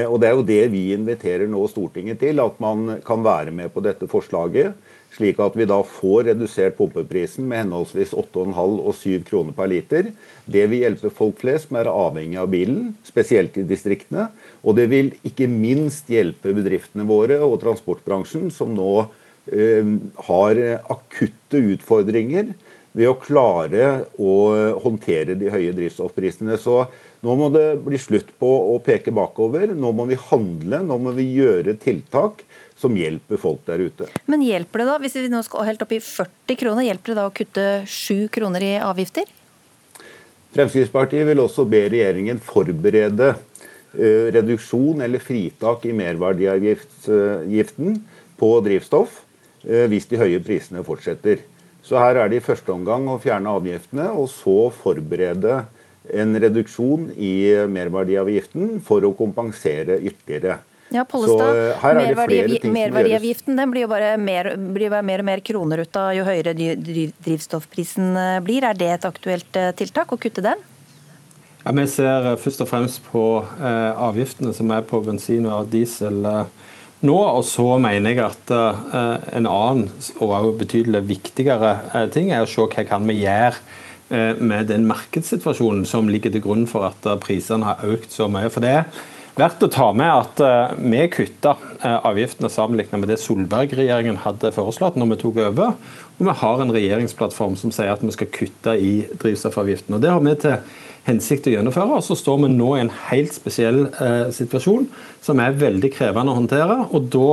[0.09, 3.69] Og Det er jo det vi inviterer nå Stortinget til, at man kan være med
[3.71, 4.73] på dette forslaget.
[5.17, 10.11] Slik at vi da får redusert pumpeprisen med henholdsvis 8,5 og 7 kroner per liter.
[10.45, 14.27] Det vil hjelpe folk flest som er avhengig av bilen, spesielt i distriktene.
[14.61, 18.91] Og det vil ikke minst hjelpe bedriftene våre og transportbransjen, som nå
[19.49, 19.89] eh,
[20.29, 22.53] har akutte utfordringer
[22.97, 23.89] ved å klare
[24.21, 24.33] å
[24.85, 26.61] håndtere de høye drivstoffprisene.
[26.61, 26.83] Så
[27.25, 29.73] nå må det bli slutt på å peke bakover.
[29.73, 32.45] Nå må vi handle, nå må vi gjøre tiltak
[32.77, 34.05] som hjelper folk der ute.
[34.29, 37.19] Men hjelper det da, hvis vi nå skal helt opp i 40 kroner, hjelper det
[37.19, 39.25] da å kutte 7 kroner i avgifter?
[40.55, 47.99] Fremskrittspartiet vil også be regjeringen forberede eh, reduksjon eller fritak i merverdiavgiften
[48.39, 49.11] på drivstoff
[49.65, 51.37] eh, hvis de høye prisene fortsetter.
[51.87, 55.55] Så her er det i første omgang å fjerne avgiftene, og så forberede
[56.07, 60.59] en reduksjon i merverdiavgiften for å kompensere ytterligere.
[60.93, 62.15] Ja, Pollestad, eh, er
[62.61, 66.13] som merverdiavgiften den blir jo bare mer, blir bare mer og mer kroner ut av
[66.15, 68.63] jo høyere drivstoffprisen eh, blir.
[68.63, 70.61] Er det et aktuelt eh, tiltak å kutte den?
[71.65, 76.23] Ja, vi ser først og fremst på eh, avgiftene som er på bensin og diesel
[76.23, 76.69] eh,
[77.03, 77.17] nå.
[77.17, 82.45] Og så mener jeg at eh, en annen og også betydelig viktigere eh, ting er
[82.45, 83.59] å se hva kan vi gjøre
[84.07, 88.47] eh, med den markedssituasjonen som ligger til grunn for at prisene har økt så mye.
[88.53, 89.05] For det er
[89.37, 94.53] verdt å ta med at eh, vi kutta eh, avgiftene sammenlignet med det Solberg-regjeringen hadde
[94.55, 95.77] foreslått når vi tok over.
[96.17, 99.97] Og vi har en regjeringsplattform som sier at vi skal kutte i drivstoffavgiften.
[99.97, 100.57] Og Det har vi til
[101.07, 101.99] hensikt å gjennomføre.
[101.99, 104.89] Og så står vi nå i en helt spesiell eh, situasjon
[105.25, 106.79] som er veldig krevende å håndtere.
[106.97, 107.29] Og da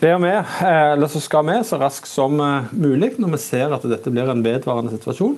[0.00, 2.38] ber vi, eller så skal vi så raskt som
[2.72, 5.34] mulig, når vi ser at dette blir en vedvarende situasjon,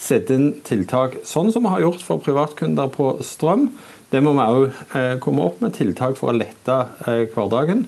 [0.00, 3.68] sette inn tiltak sånn som vi har gjort for privatkunder på strøm.
[4.14, 6.74] Det må vi òg eh, komme opp med tiltak for å lette
[7.08, 7.80] eh, hverdagen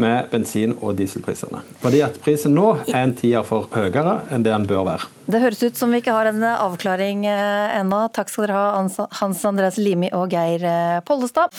[0.00, 1.60] med bensin- og dieselprisene.
[1.82, 5.08] Fordi at prisen nå er en tier for høyere enn det den bør være.
[5.28, 8.00] Det høres ut som vi ikke har en eh, avklaring ennå.
[8.16, 8.86] Takk skal dere ha,
[9.20, 10.64] Hans- Andreas Limi og Geir
[11.08, 11.52] Pollestad.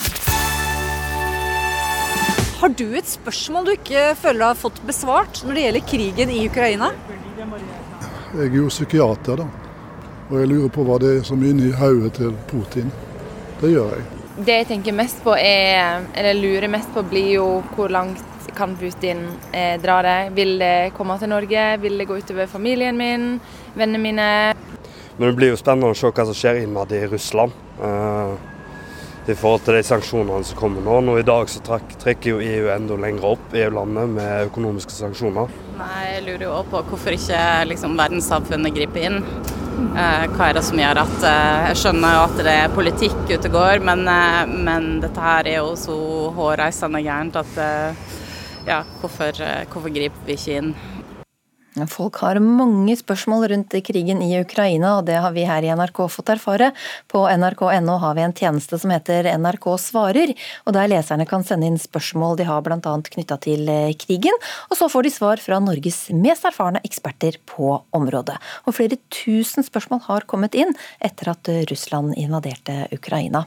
[2.58, 6.32] Har du et spørsmål du ikke føler du har fått besvart når det gjelder krigen
[6.34, 6.90] i Ukraina?
[8.34, 9.50] Jeg er jo psykiater, da.
[10.32, 12.90] Og jeg lurer på hva det er som er inni hodet til Putin.
[13.62, 14.08] Det gjør jeg.
[14.38, 18.22] Det jeg tenker mest på er, eller lurer mest på, blir jo hvor langt
[18.58, 20.18] kan Putin eh, dra det?
[20.38, 21.64] Vil det komme til Norge?
[21.82, 23.40] Vil det gå utover familien min?
[23.74, 24.28] Vennene mine?
[25.18, 27.52] Men det blir jo spennende å se hva som skjer innad i Russland.
[27.82, 28.36] eh,
[29.28, 31.02] I forhold til de sanksjonene som kommer nå.
[31.02, 35.50] Nå I dag så trekk, trekker jo EU enda lenger opp, EU-landet, med økonomiske sanksjoner.
[35.82, 37.42] Nei, Jeg lurer jo også på hvorfor ikke
[37.74, 39.20] liksom, verdenssamfunnet griper inn.
[39.78, 43.20] Eh, hva er det som gjør at eh, Jeg skjønner jo at det er politikk
[43.30, 45.98] ute og går, men, eh, men dette her er jo så
[46.34, 47.60] hårreisende gærent at
[48.68, 49.38] ja, hvorfor,
[49.72, 50.72] hvorfor griper vi ikke inn?
[51.86, 56.02] Folk har mange spørsmål rundt krigen i Ukraina, og det har vi her i NRK
[56.10, 56.72] fått erfare.
[57.12, 60.34] På nrk.no har vi en tjeneste som heter NRK svarer,
[60.66, 62.80] og der leserne kan sende inn spørsmål de har bl.a.
[62.82, 64.36] knytta til eh, krigen,
[64.72, 68.40] og så får de svar fra Norges mest erfarne eksperter på området.
[68.66, 73.44] Og flere tusen spørsmål har kommet inn etter at Russland invaderte Ukraina.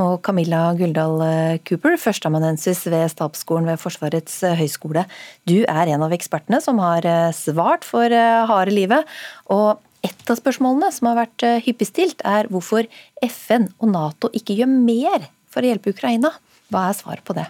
[0.00, 5.04] Og Camilla Guldal eh, Cooper, førsteamanuensis ved Stabsskolen ved Forsvarets eh, høgskole,
[5.48, 7.30] du er en av ekspertene som har eh,
[7.70, 9.06] svart for eh, harde livet.
[9.50, 12.88] Og et av spørsmålene som har vært eh, hyppig stilt, er hvorfor
[13.22, 16.32] FN og Nato ikke gjør mer for å hjelpe Ukraina.
[16.70, 17.48] Hva er svaret på det?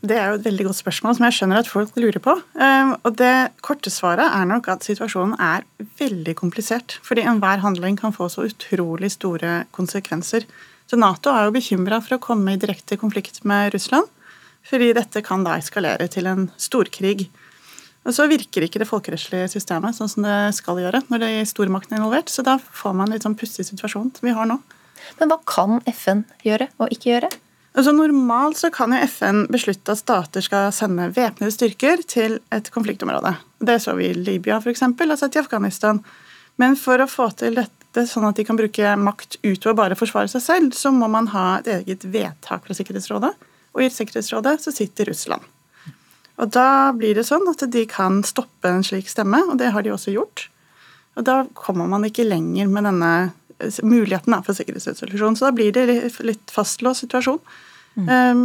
[0.00, 2.32] Det er jo et veldig godt spørsmål som jeg skjønner at folk lurer på.
[2.56, 5.66] Ehm, og det korte svaret er nok at situasjonen er
[6.00, 6.96] veldig komplisert.
[7.04, 10.46] Fordi enhver handling kan få så utrolig store konsekvenser.
[10.88, 14.08] Så Nato er jo bekymra for å komme i direkte konflikt med Russland.
[14.64, 17.28] Fordi dette kan da eskalere til en storkrig.
[18.08, 21.48] Og så virker ikke det folkerettslige systemet sånn som det skal gjøre når det er
[21.48, 22.32] stormakten er involvert.
[22.32, 24.56] Så da får man en litt sånn pussig situasjon som vi har nå.
[25.20, 27.30] Men hva kan FN gjøre og ikke gjøre?
[27.76, 32.70] Altså Normalt så kan jo FN beslutte at stater skal sende væpnede styrker til et
[32.74, 33.36] konfliktområde.
[33.62, 34.82] Det så vi i Libya f.eks.,
[35.20, 36.00] sett i Afghanistan.
[36.58, 40.00] Men for å få til dette sånn at de kan bruke makt utover bare å
[40.00, 43.32] forsvare seg selv, så må man ha et eget vedtak fra Sikkerhetsrådet.
[43.76, 45.46] Og i Sikkerhetsrådet så sitter Russland.
[46.40, 49.84] Og da blir det sånn at de kan stoppe en slik stemme, og det har
[49.84, 50.46] de også gjort.
[51.18, 53.12] Og da kommer man ikke lenger med denne
[53.84, 55.36] muligheten for sikkerhetsresolusjon.
[55.36, 55.86] Så da blir det
[56.24, 57.40] litt fastlåst situasjon.
[58.00, 58.08] Mm.
[58.08, 58.44] Um,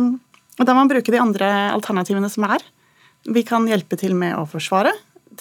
[0.60, 2.64] og da må man bruke de andre alternativene som er.
[3.26, 4.92] Vi kan hjelpe til med å forsvare,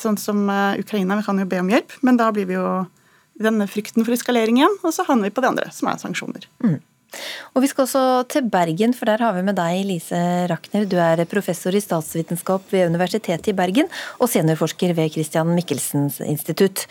[0.00, 1.18] sånn som uh, Ukraina.
[1.18, 2.84] Vi kan jo be om hjelp, men da blir vi jo
[3.40, 6.46] denne frykten for eskalering igjen, og så havner vi på det andre, som er sanksjoner.
[6.62, 6.78] Mm.
[7.54, 10.18] Og Vi skal også til Bergen, for der har vi med deg, Lise
[10.50, 10.88] Rakner.
[10.88, 16.86] Du er professor i statsvitenskap ved Universitetet i Bergen og seniorforsker ved Christian Michelsens institutt.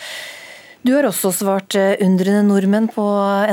[0.84, 3.04] Du har også svart eh, undrende nordmenn på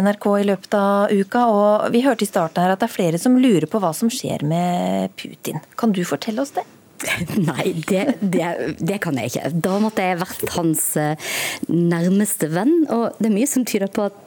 [0.02, 3.20] NRK i løpet av uka, og vi hørte i starten her at det er flere
[3.22, 5.62] som lurer på hva som skjer med Putin.
[5.78, 6.66] Kan du fortelle oss det?
[7.50, 8.48] Nei, det, det,
[8.82, 9.52] det, kan jeg ikke.
[9.62, 11.30] Da måtte jeg vært hans eh,
[11.70, 14.18] nærmeste venn, og det er mye som tyder på at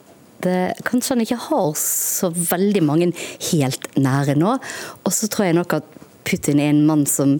[0.86, 3.12] kanskje han ikke har så veldig mange
[3.50, 4.58] helt nære nå.
[5.04, 5.88] Og så tror jeg nok at
[6.24, 7.38] Putin er en mann som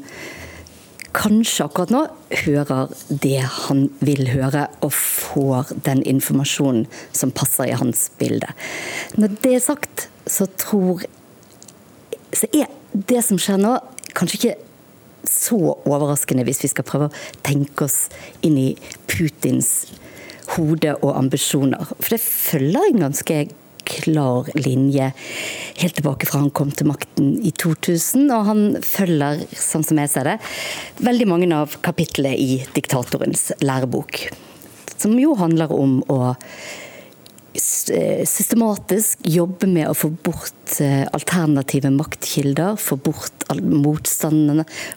[1.14, 2.02] kanskje akkurat nå
[2.44, 3.38] hører det
[3.68, 8.50] han vil høre, og får den informasjonen som passer i hans bilde.
[9.14, 11.04] Når det er sagt, så tror
[12.34, 13.76] så er det som skjer nå,
[14.14, 18.08] kanskje ikke så overraskende hvis vi skal prøve å tenke oss
[18.44, 18.70] inn i
[19.08, 19.86] Putins
[20.54, 21.92] hode og ambisjoner.
[21.98, 23.44] For det følger en ganske
[23.84, 25.10] klar linje
[25.76, 28.26] helt tilbake fra han kom til makten i 2000.
[28.32, 30.38] Og han følger, sånn som jeg ser det,
[31.04, 34.26] veldig mange av kapitlene i diktatorens lærebok.
[34.96, 36.34] Som jo handler om å
[37.54, 43.44] systematisk jobbe med å få bort eh, alternative maktkilder, få bort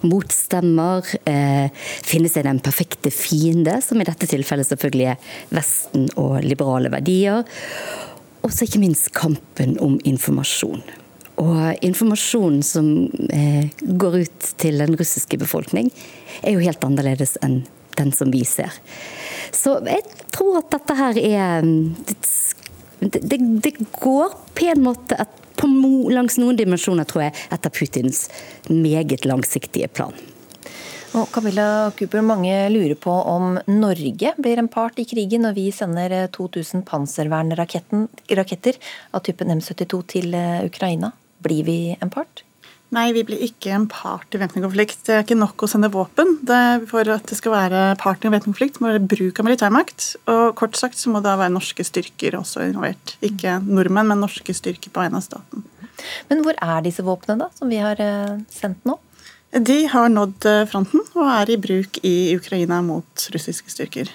[0.07, 1.69] motstemmer, eh,
[2.07, 5.17] finne seg den perfekte fiende, som i dette tilfellet selvfølgelig er
[5.53, 7.45] Vesten og liberale verdier.
[8.41, 10.81] Og så ikke minst kampen om informasjon.
[11.37, 12.85] Og informasjonen som
[13.29, 15.91] eh, går ut til den russiske befolkning,
[16.41, 17.61] er jo helt annerledes enn
[17.97, 18.73] den som vi ser.
[19.55, 21.67] Så jeg tror at dette her er
[22.97, 25.29] Det, det, det går på en måte at,
[25.59, 25.67] på,
[26.09, 28.23] langs noen dimensjoner, tror jeg, etter Putins
[28.73, 30.15] meget langsiktige plan.
[31.13, 35.67] Og Camilla Cooper, mange lurer på om Norge blir en part i krigen når vi
[35.71, 38.81] sender 2000 eh, panservernraketter
[39.13, 41.13] av typen M72 til eh, Ukraina.
[41.45, 42.46] Blir vi en part?
[42.95, 45.01] Nei, vi blir ikke en part i væpnet konflikt.
[45.07, 46.37] Det er ikke nok å sende våpen.
[46.87, 50.15] for at det skal være part i væpnet konflikt, må det være bruk av militærmakt.
[50.27, 53.17] Og kort sagt så må det være norske styrker også involvert.
[53.21, 55.65] Ikke nordmenn, men norske styrker på vegne av staten.
[56.29, 58.99] Men hvor er disse våpnene da, som vi har eh, sendt nå?
[59.51, 64.11] De har nådd eh, fronten og er i bruk i Ukraina mot russiske styrker.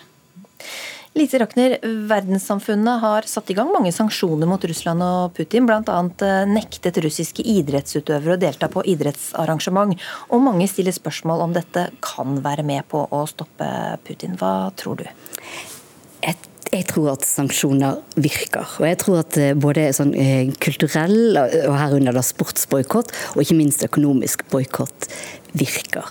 [1.12, 1.74] Lise Rakner,
[2.08, 5.66] verdenssamfunnet har satt i gang mange sanksjoner mot Russland og Putin.
[5.68, 5.98] Bl.a.
[6.24, 9.92] Eh, nektet russiske idrettsutøvere å delta på idrettsarrangement.
[10.32, 13.68] Og mange stiller spørsmål om dette kan være med på å stoppe
[14.08, 14.38] Putin.
[14.40, 15.04] Hva tror du?
[16.24, 18.64] Et jeg tror at sanksjoner virker.
[18.80, 23.84] Og jeg tror at eh, både sånn eh, kulturell, og herunder sportsboikott, og ikke minst
[23.84, 25.08] økonomisk boikott
[25.52, 26.06] virker.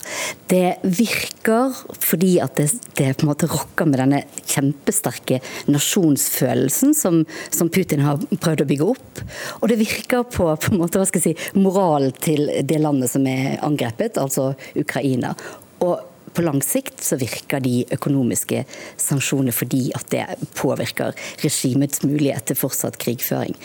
[0.52, 5.40] Det virker fordi at det, det, på en måte rokker med denne kjempesterke
[5.72, 9.24] nasjonsfølelsen som, som, Putin har prøvd å bygge opp.
[9.62, 13.14] Og det virker på, på en måte, hva skal jeg si, moralen til det landet
[13.14, 15.34] som er angrepet, altså Ukraina.
[15.82, 18.64] Og på lang sikt så virker de økonomiske
[19.02, 20.26] sanksjonene fordi at det
[20.60, 23.56] påvirker regimets mulighet til fortsatt krigføring.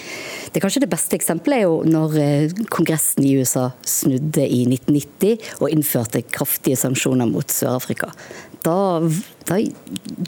[0.53, 5.61] Det kanskje det beste eksempelet er jo når eh, Kongressen i USA snudde i 1990
[5.61, 8.13] og innførte kraftige sanksjoner mot Sør-Afrika
[8.67, 8.79] da,
[9.49, 9.59] da,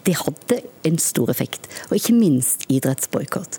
[0.07, 3.59] Det hadde en stor effekt, og ikke minst idrettsboikott.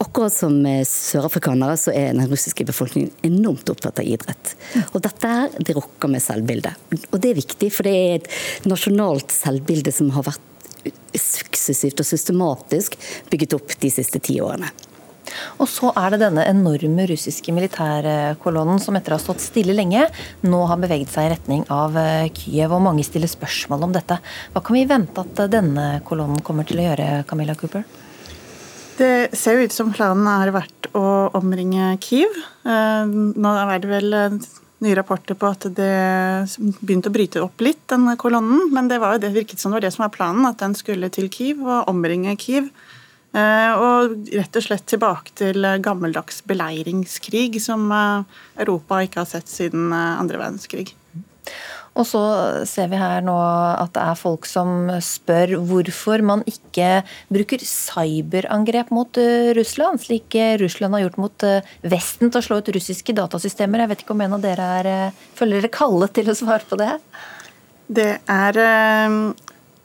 [0.00, 4.54] Akkurat som sørafrikanere så er den russiske befolkningen enormt opptatt av idrett.
[4.92, 6.86] Og dette her, det rokker med selvbildet.
[7.10, 10.46] Og det er viktig, for det er et nasjonalt selvbilde som har vært
[11.16, 12.96] suksessivt og systematisk
[13.32, 14.70] bygget opp de siste ti årene.
[15.60, 20.06] Og så er det denne enorme russiske militærkolonnen som etter å ha stått stille lenge,
[20.46, 24.20] nå har beveget seg i retning av eh, Kyiv, og mange stiller spørsmål om dette.
[24.54, 27.86] Hva kan vi vente at denne kolonnen kommer til å gjøre, Camilla Cooper?
[29.00, 32.34] Det ser jo ut som planen har vært å omringe Kiev.
[32.68, 34.40] Eh, nå er det vel eh,
[34.84, 35.94] nye rapporter på at det
[36.80, 38.66] begynte å bryte opp litt, den kolonnen.
[38.74, 40.76] Men det, var jo det virket som det var det som var planen, at den
[40.76, 42.68] skulle til Kiev og omringe Kiev.
[43.30, 49.92] Eh, og rett og slett tilbake til gammeldags beleiringskrig, som Europa ikke har sett siden
[49.92, 50.90] andre verdenskrig.
[51.98, 52.20] Og så
[52.70, 58.92] ser vi her nå at det er folk som spør hvorfor man ikke bruker cyberangrep
[58.94, 62.72] mot eh, Russland, slik eh, Russland har gjort mot eh, Vesten til å slå ut
[62.76, 63.82] russiske datasystemer.
[63.82, 64.90] Jeg vet ikke om en av dere er,
[65.38, 66.92] føler dere kallet til å svare på det?
[67.90, 68.62] Det er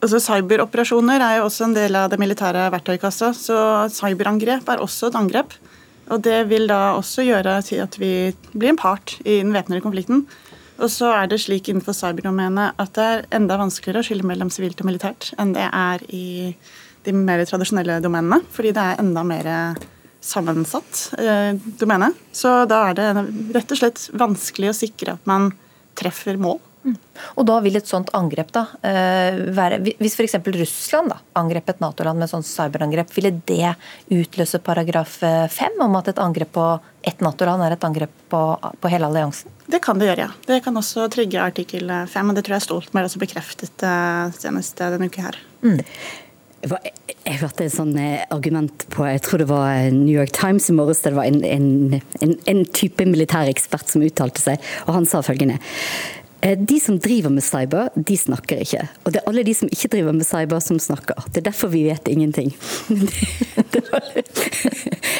[0.05, 3.57] altså Cyberoperasjoner er jo også en del av det militære verktøykassa, så
[3.93, 5.55] cyberangrep er også et angrep.
[6.13, 9.81] Og Det vil da også gjøre til at vi blir en part i den væpnede
[9.81, 10.25] konflikten.
[10.77, 14.51] Og så er det slik innenfor cyberdomenet at det er enda vanskeligere å skille mellom
[14.51, 16.53] sivilt og militært enn det er i
[17.05, 19.49] de mer tradisjonelle domenene, fordi det er enda mer
[20.25, 22.11] sammensatt eh, domene.
[22.33, 23.09] Så da er det
[23.55, 25.51] rett og slett vanskelig å sikre at man
[25.97, 26.59] treffer mål.
[27.36, 30.38] Og da vil et sånt angrep da eh, være Hvis f.eks.
[30.56, 33.76] Russland da, angrep et Nato-land med sånt cyberangrep, ville det
[34.13, 36.65] utløse paragraf 5 eh, om at et angrep på
[37.06, 38.41] ett Nato-land er et angrep på,
[38.82, 39.54] på, hele alliansen?
[39.69, 40.43] Det kan det gjøre, ja.
[40.48, 44.82] Det kan også trygge artikkel 5, og det tror jeg Stoltenberg også bekreftet eh, senest
[44.82, 45.39] denne uke her.
[45.65, 45.82] Mm.
[46.65, 47.98] Jeg hørte et sånt
[48.34, 51.04] argument på jeg tror det var New York Times i morges.
[51.06, 55.60] Det var en, en, en, en type militærekspert som uttalte seg, og han sa følgende
[55.60, 58.84] Eh, de som driver med cyber, de snakker ikke.
[59.03, 61.17] Og det er alle de som ikke driver med cyber, som snakker.
[61.31, 62.51] Det er derfor vi vet ingenting.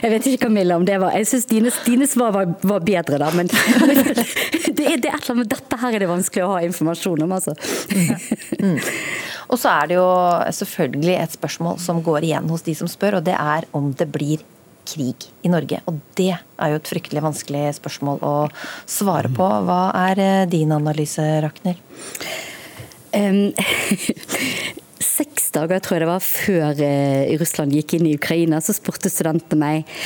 [0.04, 3.18] Jeg vet ikke, Camilla, om det var Jeg syns dine, dine, svar var, var, bedre,
[3.22, 3.32] da.
[3.34, 3.50] Men
[4.78, 6.60] det er, det er et eller annet med dette her er det vanskelig å ha
[6.68, 7.56] informasjon om, altså.
[8.60, 8.78] Mm.
[9.50, 10.10] Og så er det jo
[10.60, 14.10] selvfølgelig et spørsmål som går igjen hos de som spør, og det er om det
[14.14, 14.44] blir
[14.88, 15.82] krig i Norge.
[15.90, 18.34] Og det er jo et fryktelig vanskelig spørsmål å
[18.90, 19.50] svare på.
[19.68, 21.82] Hva er eh, din analyse, Rakner?
[23.16, 23.54] Um,
[25.16, 29.12] seks dager tror jeg det var før uh, Russland gikk inn i Ukraina, så spurte
[29.12, 29.98] studentene meg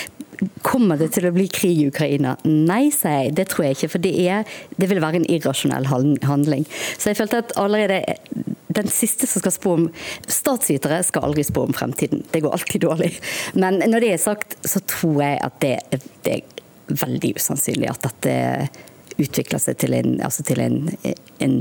[0.63, 2.37] Kommer det til å bli krig i Ukraina?
[2.47, 3.33] Nei, sa jeg.
[3.35, 3.89] Det tror jeg ikke.
[3.91, 4.47] For det, er,
[4.79, 6.63] det vil være en irrasjonell handling.
[6.95, 7.97] Så jeg følte at allerede
[8.77, 9.87] den siste som skal spå om
[10.31, 12.23] Statsvitere skal aldri spå om fremtiden.
[12.31, 13.11] Det går alltid dårlig.
[13.59, 15.75] Men når det er sagt, så tror jeg at det,
[16.23, 18.35] det er veldig usannsynlig at dette
[19.19, 20.85] utvikler seg til en, altså til en,
[21.43, 21.57] en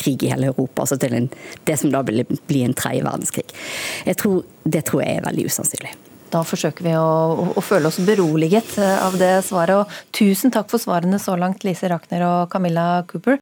[0.00, 0.82] krig i hele Europa.
[0.82, 1.30] altså til en,
[1.64, 3.48] Det som da vil bli en tredje verdenskrig.
[4.16, 5.92] Tror, det tror jeg er veldig usannsynlig.
[6.30, 9.82] Da forsøker vi å, å, å, føle oss beroliget av det svaret.
[9.82, 13.40] Og tusen takk for svarene så langt, Lise Rakner og Camilla Cooper.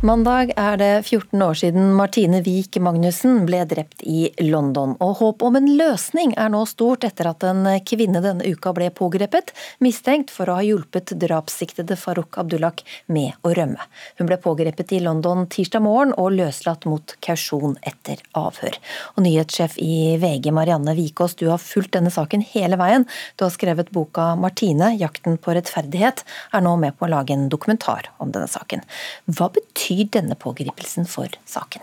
[0.00, 5.40] Mandag er det 14 år siden Martine Wiik Magnussen ble drept i London, og håp
[5.42, 9.50] om en løsning er nå stort etter at en kvinne denne uka ble pågrepet,
[9.82, 13.88] mistenkt for å ha hjulpet drapssiktede Farouk Abdullak med å rømme.
[14.20, 18.78] Hun ble pågrepet i London tirsdag morgen og løslatt mot kausjon etter avhør.
[19.16, 23.08] Og Nyhetssjef i VG Marianne Vikås, du har fulgt denne saken hele veien.
[23.34, 26.22] Du har skrevet boka 'Martine jakten på rettferdighet',
[26.54, 28.86] er nå med på å lage en dokumentar om denne saken.
[29.26, 31.82] Hva betyr betyr denne pågripelsen for saken?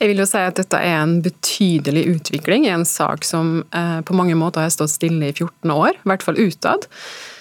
[0.00, 4.00] Jeg vil jo si at dette er en betydelig utvikling i en sak som eh,
[4.00, 6.88] på mange måter har stått stille i 14 år, i hvert fall utad.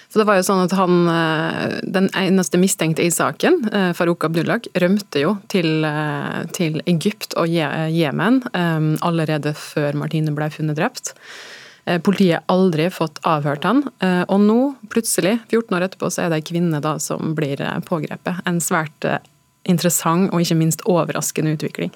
[0.10, 4.26] Så det var jo sånn at han, eh, Den eneste mistenkte i saken, eh, Farouk
[4.26, 8.42] Abdullah, rømte jo til, eh, til Egypt og Jemen
[9.02, 11.14] allerede før Martine ble funnet drept.
[12.04, 13.84] Politiet har aldri fått avhørt han,
[14.30, 18.42] og nå, plutselig, 14 år etterpå, så er det ei kvinne da som blir pågrepet.
[18.46, 19.22] En svært
[19.67, 21.91] interessant og ikke minst overraskende utvikling.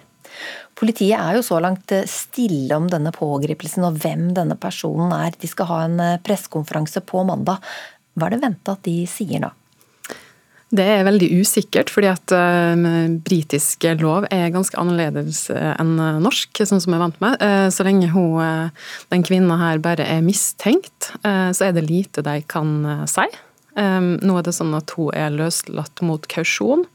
[0.79, 5.35] Politiet er jo så langt eh, stille om denne pågripelsen og hvem denne personen er.
[5.37, 7.61] De skal ha en eh, pressekonferanse på mandag.
[8.17, 9.51] Hva er det venta at de sier nå?
[10.73, 12.73] Det er veldig usikkert, fordi at uh,
[13.21, 15.91] britisk lov er ganske annerledes enn
[16.23, 17.43] norsk, sånn som jeg er vant med.
[17.69, 18.71] Så lenge hun,
[19.13, 23.27] den kvinna her bare er mistenkt, så er det lite de kan si.
[23.77, 26.87] Nå er det sånn at hun er løslatt mot kausjon.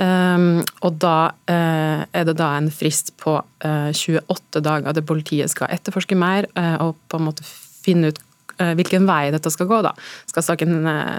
[0.00, 5.04] Um, og da uh, er det da en frist på uh, eh, 28 dager der
[5.04, 8.26] politiet skal etterforske mer uh, og på en måte finne ut
[8.60, 9.76] hvilken vei dette skal gå.
[9.80, 9.94] da.
[10.28, 10.74] Skal saken,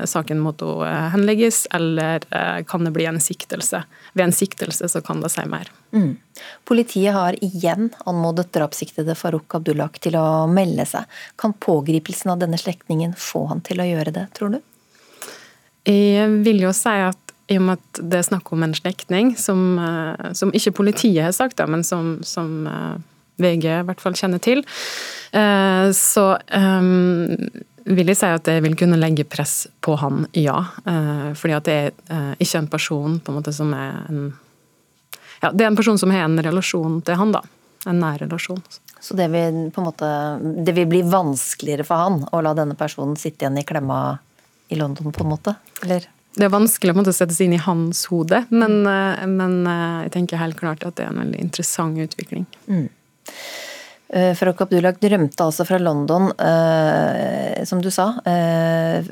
[0.05, 0.67] saken måtte
[1.09, 2.21] henlegges, eller
[2.69, 3.79] kan det bli en siktelse?
[4.13, 5.71] Ved en siktelse så kan det si mer.
[5.89, 6.11] Mm.
[6.69, 11.09] Politiet har igjen anmodet drapssiktede Farouk Abdullah til å melde seg.
[11.33, 14.61] Kan pågripelsen av denne slektningen få han til å gjøre det, tror du?
[15.89, 19.33] Jeg vil jo si at i og med at det er snakk om en slektning,
[19.39, 19.75] som,
[20.37, 22.65] som, ikke politiet har sagt, men som, som
[23.41, 24.63] VG i hvert fall kjenner til,
[25.35, 26.25] eh, så
[27.89, 30.57] vil jeg si at det vil kunne legge press på han, ja.
[30.85, 34.23] Eh, fordi at det er ikke en person på en måte som er en
[35.41, 37.41] ja, Det er en person som har en relasjon til han, da.
[37.89, 38.61] En nær relasjon.
[39.01, 40.09] Så det vil, på en måte,
[40.61, 44.19] det vil bli vanskeligere for han å la denne personen sitte igjen i klemma
[44.69, 45.55] i London, på en måte?
[45.81, 46.05] Eller?
[46.37, 49.57] Det er vanskelig å sette seg inn i hans hode, men, men,
[50.05, 52.45] jeg tenker helt klart at det er en veldig interessant utvikling.
[52.71, 52.87] Mm.
[54.13, 59.07] Eh, Farouk Abdullah drømte altså fra London, eh, som du sa, eh,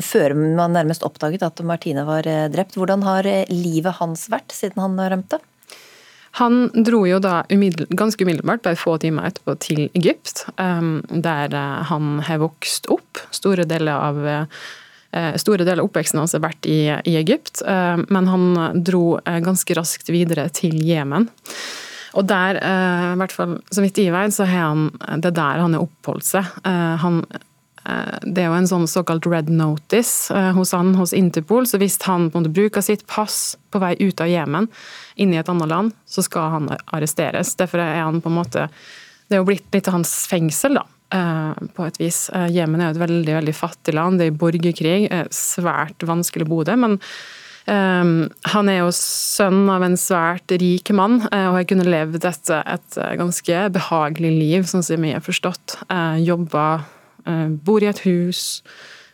[0.00, 2.78] før man nærmest oppdaget at Martine var eh, drept.
[2.80, 5.38] Hvordan har eh, livet hans vært siden han rømte?
[6.40, 10.80] Han dro jo da umiddel, ganske umiddelbart, bare få timer etterpå, til Egypt, eh,
[11.12, 11.58] der
[11.92, 13.20] han har vokst opp.
[13.36, 14.24] Store deler av
[15.12, 18.44] Store deler av oppveksten hans har vært i, i Egypt, men han
[18.80, 21.26] dro ganske raskt videre til Jemen.
[22.18, 24.90] Og der, eh, i hvert fall så vidt jeg vet, så har han
[25.22, 26.48] det der han har oppholdt seg.
[26.68, 27.22] Eh, han,
[27.86, 32.00] eh, det er jo en sånn såkalt red notice hos han, hos Interpol, så hvis
[32.04, 34.68] han på en måte bruker sitt pass på vei ut av Jemen,
[35.16, 37.56] inn i et annet land, så skal han arresteres.
[37.56, 38.68] Derfor er han på en måte
[39.28, 42.24] Det er jo blitt litt hans fengsel, da på et vis.
[42.52, 44.98] Jemen er jo et veldig veldig fattig land, det er borgerkrig,
[45.34, 46.80] svært vanskelig å bo der.
[46.80, 46.98] Men
[47.62, 52.98] han er jo sønn av en svært rik mann, og har kunnet levd et, et
[53.20, 55.76] ganske behagelig liv, sånn som jeg har forstått.
[56.24, 56.66] Jobba,
[57.62, 58.62] bor i et hus,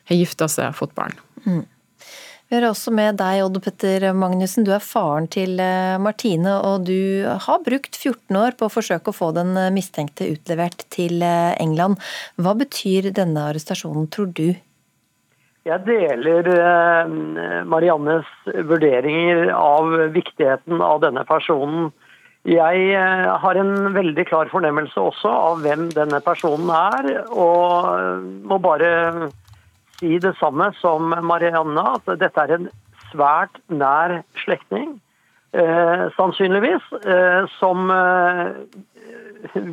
[0.09, 1.19] har gifta seg, fått barn.
[1.45, 1.67] Mm.
[2.49, 4.65] Vi er også med deg, Odd Petter Magnussen.
[4.65, 5.61] Du er faren til
[6.01, 10.87] Martine, og du har brukt 14 år på å forsøke å få den mistenkte utlevert
[10.89, 12.01] til England.
[12.41, 14.57] Hva betyr denne arrestasjonen, tror du?
[15.69, 17.11] Jeg deler eh,
[17.69, 21.91] Mariannes vurderinger av viktigheten av denne personen.
[22.49, 28.61] Jeg eh, har en veldig klar fornemmelse også av hvem denne personen er, og må
[28.65, 28.93] bare
[29.99, 32.71] si det samme som Marianne, at dette er en
[33.11, 34.99] svært nær slektning.
[35.57, 36.87] Eh, sannsynligvis.
[37.03, 38.57] Eh, som eh,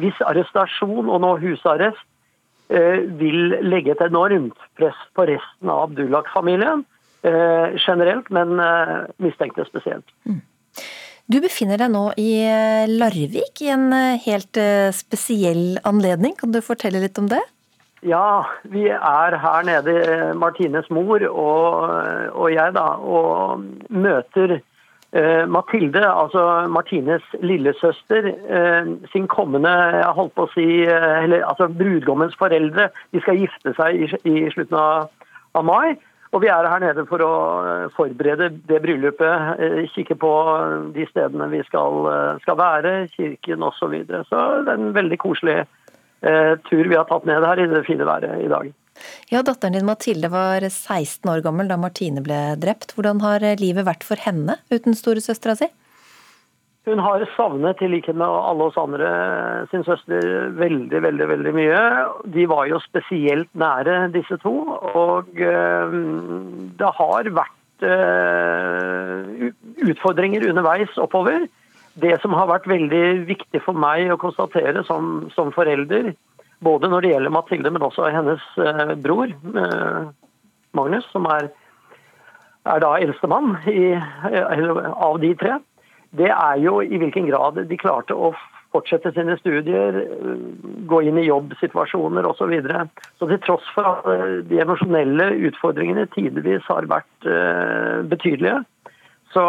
[0.02, 2.04] hvis arrestasjon og nå husarrest
[2.66, 6.82] Eh, vil legge et enormt press på resten av Abdullah-familien
[7.22, 10.08] eh, generelt, men eh, mistenkte spesielt.
[10.26, 10.40] Mm.
[11.30, 12.32] Du befinner deg nå i
[12.90, 13.88] Larvik i en
[14.22, 14.60] helt
[14.94, 16.36] spesiell anledning.
[16.38, 17.42] Kan du fortelle litt om det?
[18.06, 21.90] Ja, vi er her nede, Martines mor og,
[22.36, 24.60] og jeg, da, og møter
[25.16, 31.46] Eh, Mathilde, altså Martines lillesøster, eh, sin kommende jeg holdt på å si, eh, eller,
[31.48, 35.08] altså brudgommens foreldre, de skal gifte seg i, i slutten av,
[35.56, 35.96] av, mai.
[36.36, 37.32] Og vi er her nede for å
[37.96, 39.62] forberede det bryllupet.
[39.94, 40.32] Kikke på
[40.98, 42.10] de stedene vi skal,
[42.44, 43.78] skal være, kirken osv.
[43.80, 44.26] Så, videre.
[44.28, 45.70] så det er en veldig koselig eh,
[46.70, 48.74] tur vi har tatt ned her i det fine været i dag.
[49.30, 52.96] Ja, Datteren din Mathilde var 16 år gammel da Martine ble drept.
[52.96, 55.68] Hvordan har livet vært for henne uten storesøstera si?
[56.86, 59.08] Hun har savnet, i likhet med alle oss andre,
[59.72, 60.22] sin søster
[60.54, 61.80] veldig, veldig veldig mye.
[62.36, 64.54] De var jo spesielt nære, disse to.
[64.94, 65.96] Og øh,
[66.78, 67.62] det har vært
[69.90, 71.48] utfordringer underveis oppover.
[71.96, 76.12] Det som har vært veldig viktig for meg å konstatere som, som forelder,
[76.66, 80.02] både når det gjelder Mathilde, men også hennes eh, bror eh,
[80.76, 81.48] Magnus, som er,
[82.68, 83.56] er da eldstemann
[85.08, 85.56] av de tre.
[86.16, 88.34] Det er jo i hvilken grad de klarte å
[88.76, 90.02] fortsette sine studier,
[90.92, 92.42] gå inn i jobbsituasjoner osv.
[92.44, 92.86] Så, videre.
[93.16, 97.32] så til tross for at eh, de emosjonelle utfordringene tidvis har vært
[98.12, 98.66] betydelige,
[99.36, 99.44] så,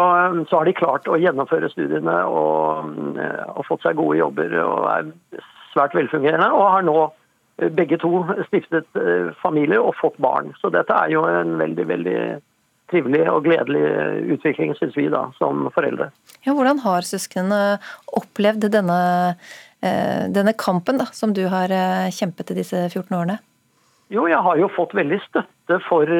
[0.49, 2.89] så, har de klart å gjennomføre studiene og,
[3.53, 5.07] og, fått seg gode jobber og er
[5.71, 6.97] svært velfungerende, og har nå
[7.61, 10.51] eh, begge to stiftet eh, familie og fått barn.
[10.59, 12.19] Så dette er jo en veldig, veldig
[12.91, 13.85] trivelig og gledelig
[14.35, 16.09] utvikling, syns vi, da, som foreldre.
[16.43, 17.61] Ja, hvordan har søsknene
[18.19, 19.01] opplevd denne,
[19.79, 21.71] eh, denne kampen da, som du har
[22.15, 23.39] kjempet i disse 14 årene?
[24.13, 26.11] Jo, jeg har jo fått veldig støtte for,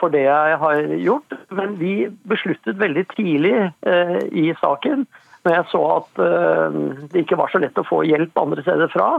[0.00, 1.36] for, det jeg har gjort.
[1.54, 1.94] Men vi
[2.26, 3.54] besluttet veldig tidlig
[3.86, 5.06] eh, i saken
[5.44, 6.80] når jeg så at eh,
[7.12, 9.12] det ikke var så lett å få hjelp andre steder fra,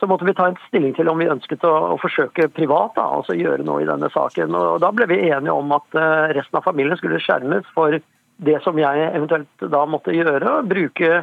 [0.00, 3.06] så måtte vi ta en stilling til om vi ønsket å, å forsøke privat da,
[3.20, 4.56] altså gjøre noe i denne saken.
[4.58, 7.94] Og Da ble vi enige om at eh, resten av familien skulle skjermes for
[8.44, 10.58] det som jeg eventuelt da måtte gjøre.
[10.66, 11.22] Bruke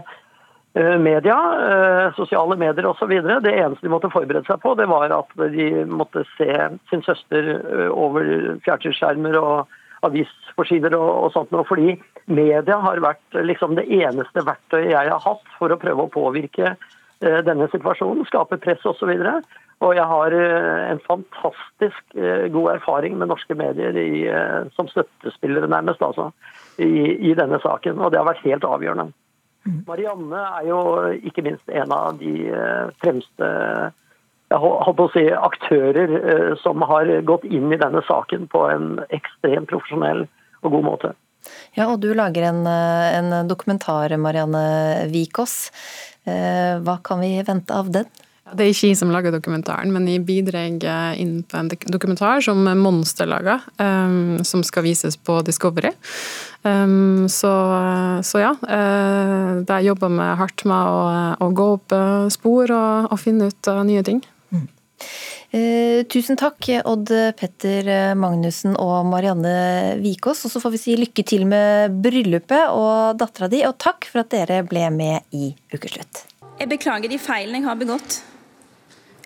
[0.73, 3.11] media, uh, sosiale medier osv.
[3.43, 6.47] Det eneste de måtte forberede seg på, det var at de måtte se
[6.87, 7.51] sin søster
[7.91, 8.23] over
[8.63, 11.67] fjernsynsskjermer og avisforsider og, og sånt noe.
[11.67, 11.97] Fordi
[12.31, 16.75] media har vært liksom det eneste verktøyet jeg har hatt for å prøve å påvirke
[17.21, 19.11] Eh, denne situasjonen, skape press osv.
[19.13, 19.49] Og,
[19.85, 24.25] og jeg har eh, en fantastisk eh, god erfaring med norske medier i,
[24.73, 26.31] som støttespillere, nærmest, altså,
[26.81, 26.89] i,
[27.29, 28.01] i, denne saken.
[28.01, 29.13] Og det har vært helt avgjørende.
[29.67, 29.81] Mm.
[29.87, 30.83] Marianne er jo
[31.21, 32.33] ikke minst en av de
[33.03, 33.49] fremste
[34.51, 40.25] holdt å si, aktører som har gått inn i denne saken på en ekstremt profesjonell
[40.61, 41.13] og god måte.
[41.77, 45.71] Ja, og du lager en, en dokumentar, Marianne Vikås.
[46.27, 48.09] Eh, hva kan vi vente av den?
[48.51, 50.67] Det er ikke jeg som lager dokumentaren, men jeg bidrar
[51.19, 55.93] inn på en dokumentar som Monster lager, um, som skal vises på Discovery.
[56.63, 57.51] Um, så,
[58.27, 58.51] så, ja.
[58.59, 61.03] Uh, der jobber vi hardt med å,
[61.39, 61.95] å gå opp
[62.33, 64.19] spor og, og finne ut uh, nye ting.
[64.51, 64.65] Mm.
[65.51, 67.87] Uh, tusen takk, Odd Petter
[68.19, 70.43] Magnussen og Marianne Vikås.
[70.47, 74.25] Og så får vi si lykke til med bryllupet og dattera di, og takk for
[74.25, 76.25] at dere ble med i Ukeslutt.
[76.59, 78.19] Jeg beklager de feilene jeg har begått.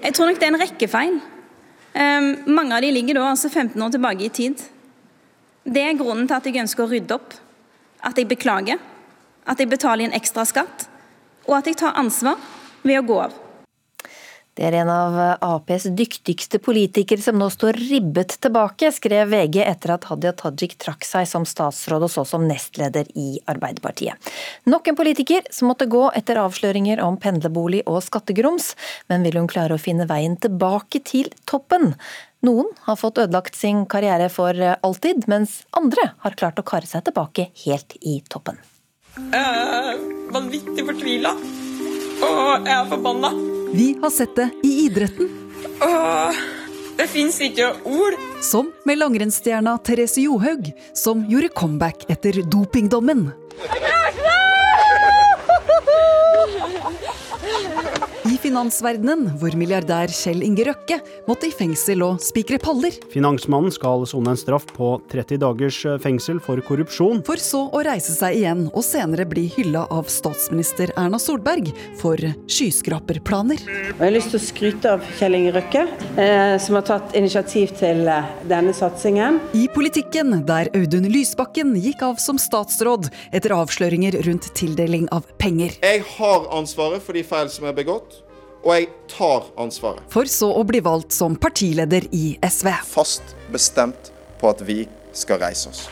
[0.02, 1.20] Jeg tror nok det er en rekke feil.
[1.96, 4.64] Um, mange av de ligger da altså 15 år tilbake i tid.
[5.64, 7.38] Det er grunnen til at jeg ønsker å rydde opp.
[8.06, 8.82] At jeg beklager.
[9.48, 10.89] At jeg betaler en ekstra skatt.
[11.48, 12.41] Og at jeg tar ansvar
[12.84, 13.34] ved å gå av.
[14.56, 19.91] Det er en av Aps dyktigste politikere som nå står ribbet tilbake, skrev VG etter
[19.97, 24.16] at Hadia Tajik trakk seg som statsråd og så som nestleder i Arbeiderpartiet.
[24.72, 28.72] Nok en politiker som måtte gå etter avsløringer om pendlerbolig og skattegrums,
[29.12, 31.91] men vil hun klare å finne veien tilbake til toppen?
[32.45, 37.03] Noen har fått ødelagt sin karriere for alltid, mens andre har klart å kare seg
[37.10, 38.62] tilbake helt i toppen.
[39.20, 39.99] Jeg er
[40.32, 43.36] vanvittig fortvila, og jeg er forbanna.
[43.76, 45.30] Vi har sett det i idretten.
[45.82, 46.32] Åh,
[46.97, 48.13] det fins ikke ord.
[48.41, 53.26] Som med langrennsstjerna Therese Johaug, som gjorde comeback etter dopingdommen.
[58.36, 62.95] I finansverdenen, hvor milliardær Kjell Inge Røkke måtte i fengsel og spikre paller.
[63.13, 67.21] Finansmannen skal sone en straff på 30 dagers eh, fengsel for korrupsjon.
[67.27, 71.69] For så å reise seg igjen og senere bli hylla av statsminister Erna Solberg
[72.01, 72.19] for
[72.51, 73.61] skyskraperplaner.
[73.61, 75.86] Jeg har lyst til å skryte av Kjell Inge Røkke,
[76.25, 79.39] eh, som har tatt initiativ til eh, denne satsingen.
[79.55, 85.79] I politikken, der Audun Lysbakken gikk av som statsråd etter avsløringer rundt tildeling av penger.
[85.86, 88.25] Jeg har ansvaret for de feil som er begått
[88.66, 90.01] og jeg tar ansvaret.
[90.13, 92.72] For så å bli valgt som partileder i SV.
[92.89, 94.11] Fast bestemt
[94.41, 94.82] på at vi
[95.16, 95.86] skal reise oss.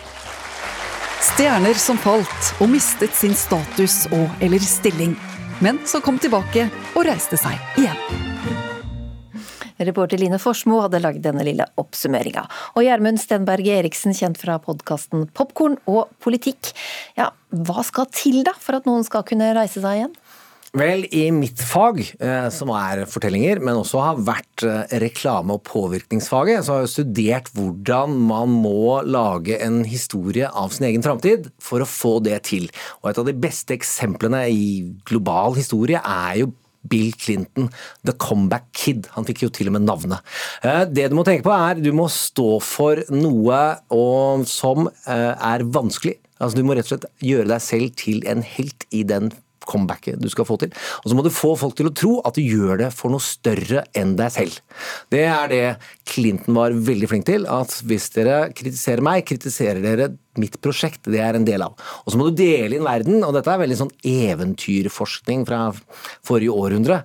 [1.24, 5.15] Stjerner som falt og mistet sin status og eller stilling,
[5.63, 6.67] men som kom tilbake
[6.97, 8.32] og reiste seg igjen.
[9.84, 12.43] Reporter Line Forsmo hadde lagd denne lille oppsummeringa.
[12.78, 16.71] Og Gjermund Stenberg Eriksen, kjent fra podkasten Popkorn og politikk.
[17.19, 20.13] Ja, hva skal til da for at noen skal kunne reise seg igjen?
[20.74, 25.61] Vel, i mitt fag, eh, som er fortellinger, men også har vært eh, reklame- og
[25.67, 31.51] påvirkningsfaget, så har jeg studert hvordan man må lage en historie av sin egen framtid
[31.61, 32.65] for å få det til.
[33.03, 34.65] Og et av de beste eksemplene i
[35.05, 36.49] global historie er jo
[36.89, 37.69] Bill Clinton,
[38.01, 39.05] The Comeback Kid.
[39.13, 40.26] Han fikk jo til og med navnet.
[40.65, 43.61] Eh, det du må tenke på er, du må stå for noe
[44.49, 46.17] som er vanskelig.
[46.41, 49.30] Altså Du må rett og slett gjøre deg selv til en helt i den
[49.70, 50.74] comebacket du skal få til.
[51.03, 53.24] Og så må du få folk til å tro at du gjør det for noe
[53.24, 54.59] større enn deg selv.
[55.14, 55.64] Det er det
[56.09, 57.47] Clinton var veldig flink til.
[57.49, 61.05] At hvis dere kritiserer meg, kritiserer dere mitt prosjekt.
[61.09, 61.76] Det er en del av.
[62.03, 65.68] Og så må du dele inn verden, og dette er veldig sånn eventyrforskning fra
[66.26, 67.01] forrige århundre.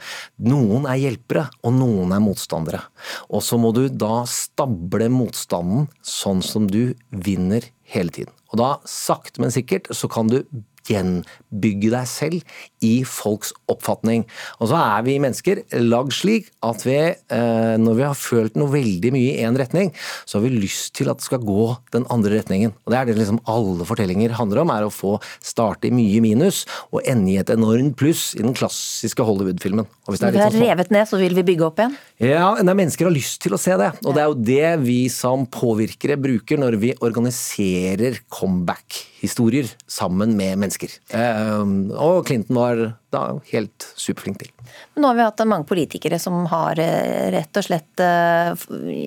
[0.49, 2.83] Noen er hjelpere, og noen er motstandere.
[3.29, 8.33] Og så må du da stable motstanden sånn som du vinner hele tiden.
[8.53, 10.41] Og da, sakte, men sikkert, så kan du
[10.89, 14.25] gjenbygge deg selv i folks oppfatning.
[14.59, 18.73] Og så er vi mennesker lagd slik at vi, eh, når vi har følt noe
[18.73, 19.93] veldig mye i én retning,
[20.25, 22.75] så har vi lyst til at det skal gå den andre retningen.
[22.87, 26.23] Og det er det liksom alle fortellinger handler om, er å få starte i mye
[26.25, 29.89] minus og ende i et enormt pluss i den klassiske Hollywood-filmen.
[30.09, 31.97] Hvis det er, sånn, revet ned, så vil vi bygge opp igjen?
[32.23, 33.91] Ja, nei, mennesker har lyst til å se det.
[34.05, 40.59] Og det er jo det vi som påvirkere bruker når vi organiserer comeback-historier sammen med
[40.63, 40.95] mennesker mennesker.
[41.15, 44.51] Eh, og Clinton var da helt superflink til.
[44.95, 48.03] Men nå har vi hatt mange politikere som har eh, rett og slett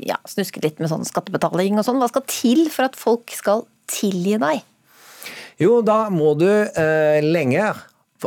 [0.06, 2.02] ja, snusket litt med sånn skattebetaling og sånn.
[2.02, 4.62] Hva skal til for at folk skal tilgi deg?
[5.62, 7.74] Jo, da må du eh, lenge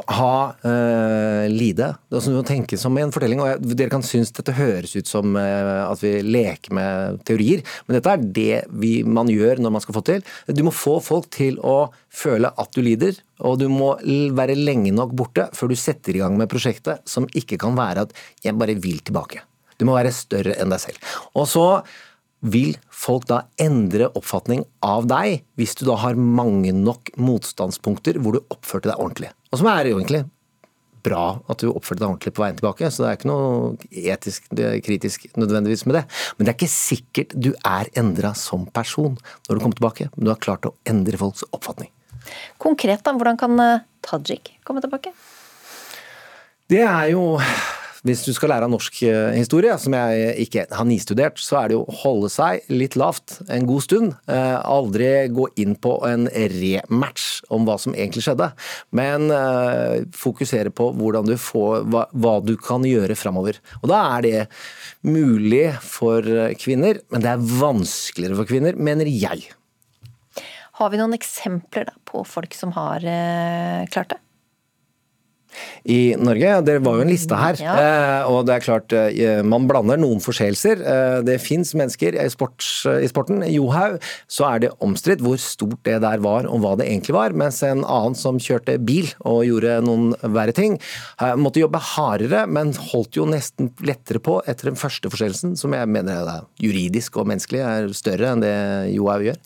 [0.03, 1.93] ha uh, lide.
[2.11, 3.43] Det er sånn tenke som en fortelling.
[3.43, 7.63] og jeg, Dere kan synes dette høres ut som uh, at vi leker med teorier,
[7.87, 10.25] men dette er det vi, man gjør når man skal få til.
[10.51, 13.95] Du må få folk til å føle at du lider, og du må
[14.35, 18.07] være lenge nok borte før du setter i gang med prosjektet som ikke kan være
[18.07, 19.43] at 'jeg bare vil tilbake'.
[19.79, 20.99] Du må være større enn deg selv.
[21.35, 21.83] Og så
[22.45, 28.37] vil folk da endre oppfatning av deg hvis du da har mange nok motstandspunkter hvor
[28.37, 29.33] du oppførte deg ordentlig.
[29.55, 30.25] Og som er jo egentlig
[31.05, 33.75] bra at du oppførte deg ordentlig på veien tilbake, så det er ikke noe
[34.15, 34.49] etisk
[34.87, 36.03] kritisk nødvendigvis med det.
[36.35, 39.15] Men det er ikke sikkert du er endra som person
[39.47, 41.93] når du kommer tilbake, men du har klart å endre folks oppfatning.
[42.59, 45.13] Konkret, da, hvordan kan eh, Tajik komme tilbake?
[46.73, 47.37] Det er jo
[48.05, 51.71] hvis du skal lære av norsk eh, historie, som jeg ikke har nistudert, så er
[51.71, 54.13] det jo å holde seg litt lavt en god stund.
[54.29, 58.51] Eh, aldri gå inn på en rematch om hva som egentlig skjedde,
[58.97, 63.61] men eh, fokusere på hvordan du får, hva, hva du kan gjøre framover.
[63.81, 64.43] Og da er det
[65.09, 66.29] mulig for
[66.61, 69.49] kvinner, men det er vanskeligere for kvinner, mener jeg.
[70.77, 73.01] Har vi noen eksempler på folk som har
[73.95, 74.24] klart det?
[75.85, 76.61] I Norge.
[76.67, 77.59] Det var jo en liste her.
[77.61, 77.75] Ja.
[77.79, 80.81] Eh, og det er klart, eh, man blander noen forseelser.
[80.81, 83.45] Eh, det fins mennesker i, sports, i sporten.
[83.53, 83.99] Johaug
[84.31, 87.37] så er det omstridt hvor stort det der var, og hva det egentlig var.
[87.37, 90.79] Mens en annen som kjørte bil og gjorde noen verre ting,
[91.41, 95.91] måtte jobbe hardere, men holdt jo nesten lettere på etter den første forseelsen, som jeg
[95.91, 98.55] mener er juridisk og menneskelig er større enn det
[98.95, 99.41] Johaug gjør.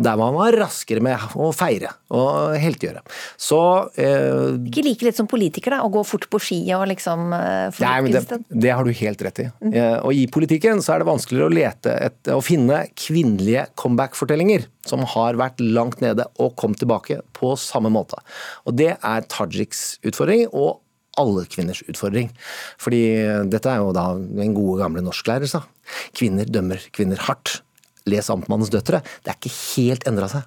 [0.00, 3.02] Der var man raskere med å feire og heltegjøre.
[3.40, 3.60] Så
[4.00, 5.80] eh, Ikke like lett som politiker, da?
[5.84, 9.42] Å gå fort på ski og liksom uh, Nei, det, det, har du helt rett
[9.42, 9.46] i.
[9.62, 9.72] Mm.
[10.06, 15.02] Og i politikken så er det vanskeligere å lete et, å finne kvinnelige comeback-fortellinger som
[15.14, 18.20] har vært langt nede og kom tilbake på samme måte.
[18.66, 20.46] Og det er Tajiks utfordring.
[20.52, 20.80] og
[21.18, 22.30] alle kvinners utfordring.
[22.80, 23.02] Fordi
[23.50, 25.64] dette er jo da den gode gamle norsklærer sa.
[26.16, 27.60] Kvinner dømmer kvinner hardt.
[28.08, 29.02] Les Amtmannens døtre.
[29.24, 30.46] Det er ikke helt endra seg.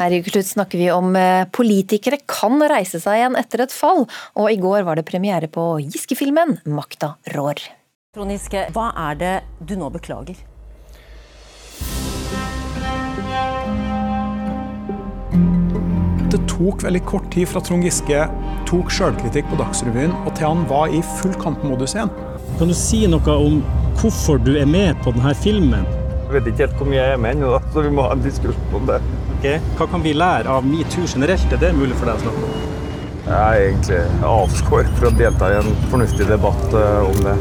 [0.00, 4.06] Her i Ukeslutt snakker vi om eh, politikere kan reise seg igjen etter et fall,
[4.32, 7.66] og i går var det premiere på Giske-filmen 'Makta rår'.
[8.16, 10.40] Trond Giske, hva er det du nå beklager?
[16.32, 18.24] Det tok veldig kort tid fra Trond Giske
[18.70, 22.12] tok sjølkritikk på Dagsrevyen og til han var i full kampmodus igjen.
[22.56, 23.60] Kan du si noe om
[24.00, 25.84] hvorfor du er med på denne filmen?
[26.30, 28.20] Jeg vet ikke helt hvor mye jeg er med ennå, så vi må ha en
[28.22, 29.00] diskusjon om det.
[29.40, 29.56] Okay.
[29.74, 31.56] Hva kan vi lære av metoo generelt?
[31.56, 32.68] Er det mulig for deg å snakke om?
[33.24, 37.34] Jeg er egentlig avskåret for å delta i en fornuftig debatt eh, om det.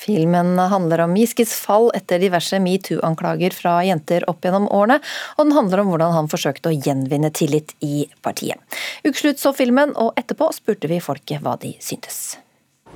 [0.00, 5.02] Filmen handler om Giskes fall etter diverse metoo-anklager fra jenter opp gjennom årene,
[5.36, 8.56] og den handler om hvordan han forsøkte å gjenvinne tillit i partiet.
[9.04, 12.38] Ukeslutt så filmen, og etterpå spurte vi folket hva de syntes.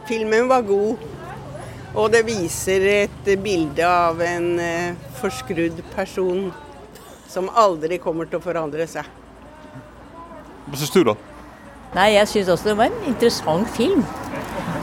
[0.08, 1.04] Filmen var god.
[1.94, 6.48] Og det viser et bilde av en eh, forskrudd person
[7.30, 9.06] som aldri kommer til å forandre seg.
[10.66, 11.14] Hva syns du, da?
[11.94, 14.02] Nei, Jeg syns også det var en interessant film.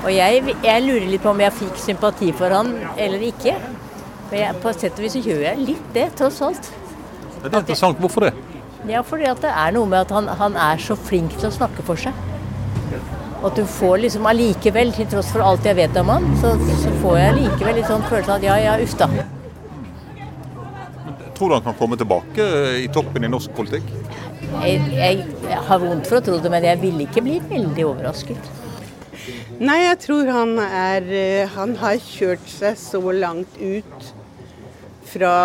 [0.05, 3.57] Og jeg, jeg, lurer litt på om jeg fikk sympati for han eller ikke.
[4.32, 6.72] Men jeg, På sett og vis så gjør jeg litt det, tross alt.
[7.41, 7.99] Det er interessant.
[7.99, 8.34] Hvorfor det?
[8.88, 11.57] Ja, fordi at det er noe med at han, han er så flink til å
[11.59, 12.16] snakke for seg.
[13.41, 16.53] Og at du får liksom allikevel, til tross for alt jeg vet om han, så,
[16.83, 19.09] så får jeg allikevel litt sånn følelse av at ja, ja, uff da.
[21.33, 22.45] Tror du han kan komme tilbake
[22.83, 23.87] i toppen i norsk politikk?
[24.61, 27.87] Jeg, jeg, jeg har vondt for å tro det, men jeg vil ikke bli veldig
[27.89, 28.51] overrasket.
[29.61, 34.07] Nei, jeg tror han er eh, Han har kjørt seg så langt ut
[35.12, 35.36] fra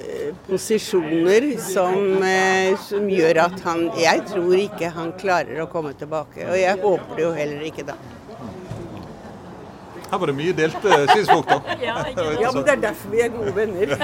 [0.00, 5.92] eh, posisjoner som, eh, som, gjør at han Jeg tror ikke han klarer å komme
[5.98, 6.46] tilbake.
[6.48, 7.98] Og jeg håper det jo heller ikke da.
[10.10, 11.60] Her var det mye delte synspunkter.
[11.88, 13.94] ja, ja, men det er derfor vi er gode venner.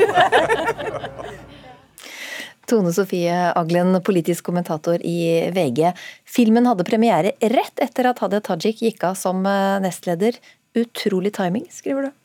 [2.71, 5.91] Tone Sofie Aglen, politisk kommentator i VG.
[6.29, 10.39] Filmen hadde premiere rett etter at Hadia Tajik gikk av som eh, nestleder.
[10.79, 12.20] Utrolig timing, skriver du.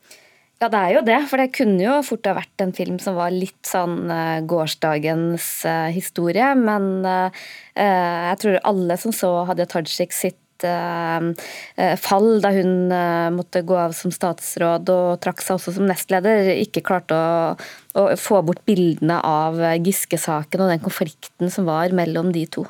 [0.56, 1.18] Ja, det er jo det.
[1.28, 5.50] For det kunne jo fort ha vært en film som var litt sånn uh, gårsdagens
[5.68, 6.48] uh, historie.
[6.56, 7.44] Men uh,
[7.76, 12.88] jeg tror alle som så Hadia Tajik sitt fall da hun
[13.36, 17.52] måtte gå av som statsråd og trakk seg også som nestleder, ikke klarte å,
[18.00, 22.64] å få bort bildene av Giske-saken og den konflikten som var mellom de to.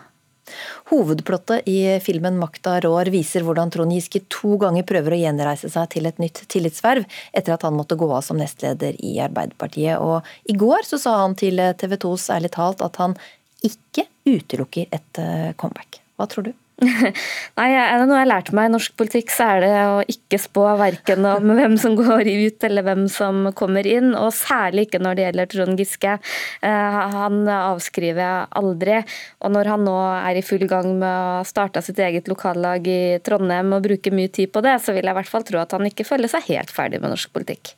[0.90, 5.88] Hovedplottet i filmen 'Makta rår' viser hvordan Trond Giske to ganger prøver å gjenreise seg
[5.94, 9.98] til et nytt tillitsverv, etter at han måtte gå av som nestleder i Arbeiderpartiet.
[9.98, 13.16] Og i går så sa han til TV 2s Ærlig talt at han
[13.64, 16.00] ikke utelukker et eh, comeback.
[16.16, 16.54] Hva tror du?
[17.56, 20.00] Nei, Er det noe jeg har lært meg i norsk politikk, så er det å
[20.12, 24.84] ikke spå verken om hvem som går ut eller hvem som kommer inn, og særlig
[24.86, 26.18] ikke når det gjelder Trond Giske.
[26.60, 29.00] Eh, han avskriver jeg aldri.
[29.40, 33.00] Og når han nå er i full gang med å starte sitt eget lokallag i
[33.24, 35.72] Trondheim og bruke mye tid på det, så vil jeg i hvert fall tro at
[35.72, 37.72] han ikke føler seg helt ferdig med norsk politikk.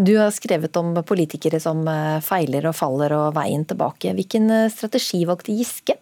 [0.00, 4.16] Du har skrevet om politikere som eh, feiler og faller og veien tilbake.
[4.16, 6.00] Hvilken eh, strategi valgte Giske?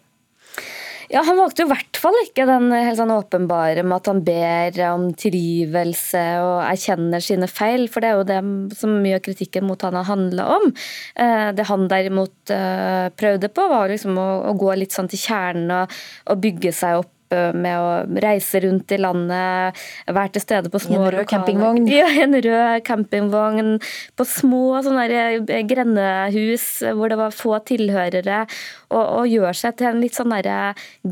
[1.09, 4.19] Ja, Han valgte jo i hvert fall ikke den helt sånn åpenbare med at han
[4.25, 9.23] ber om tilgivelse og erkjenner sine feil, for det er jo det som mye av
[9.25, 10.69] kritikken mot han har handla om.
[11.17, 15.73] Eh, det han derimot eh, prøvde på, var liksom å, gå litt sånn til kjernen
[15.79, 15.97] og,
[16.29, 19.77] og bygge seg opp med å reise rundt i landet,
[20.07, 21.87] være til stede på små I en rød campingvogn?
[21.91, 23.77] Ja, en rød campingvogn.
[24.17, 28.43] På små sånne eh, grendehus hvor det var få tilhørere.
[28.89, 30.33] Og, og gjør seg til en litt sånn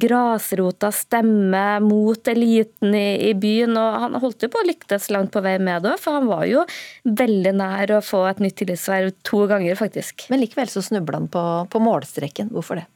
[0.01, 3.78] grasrota stemme mot eliten i, i, byen.
[3.78, 6.45] Og han holdt jo på å lyktes langt på vei med det, for han var
[6.49, 6.65] jo
[7.05, 10.28] veldig nær å få et nytt tillitsverv to ganger, faktisk.
[10.34, 12.53] Men likevel så snubla han på, på målstreken.
[12.53, 12.88] Hvorfor det?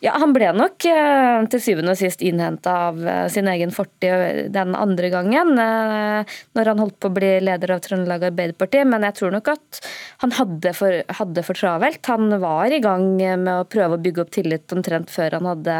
[0.00, 4.48] Ja, Han ble nok eh, til syvende og sist innhenta av eh, sin egen fortid
[4.48, 9.04] den andre gangen, eh, når han holdt på å bli leder av Trøndelag Arbeiderparti, men
[9.04, 9.80] jeg tror nok at
[10.22, 12.00] han hadde for, hadde for, travelt.
[12.08, 15.76] Han var i gang med å prøve å bygge opp tillit omtrent før han hadde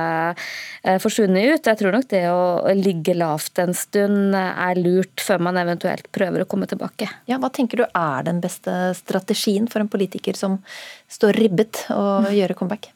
[1.01, 1.71] forsvunnet ut.
[1.71, 6.45] Jeg tror nok det å ligge lavt en stund er lurt før man eventuelt prøver
[6.45, 7.09] å komme tilbake.
[7.31, 10.61] Ja, Hva tenker du er den beste strategien for en politiker som
[11.09, 12.93] står ribbet og gjøre comeback?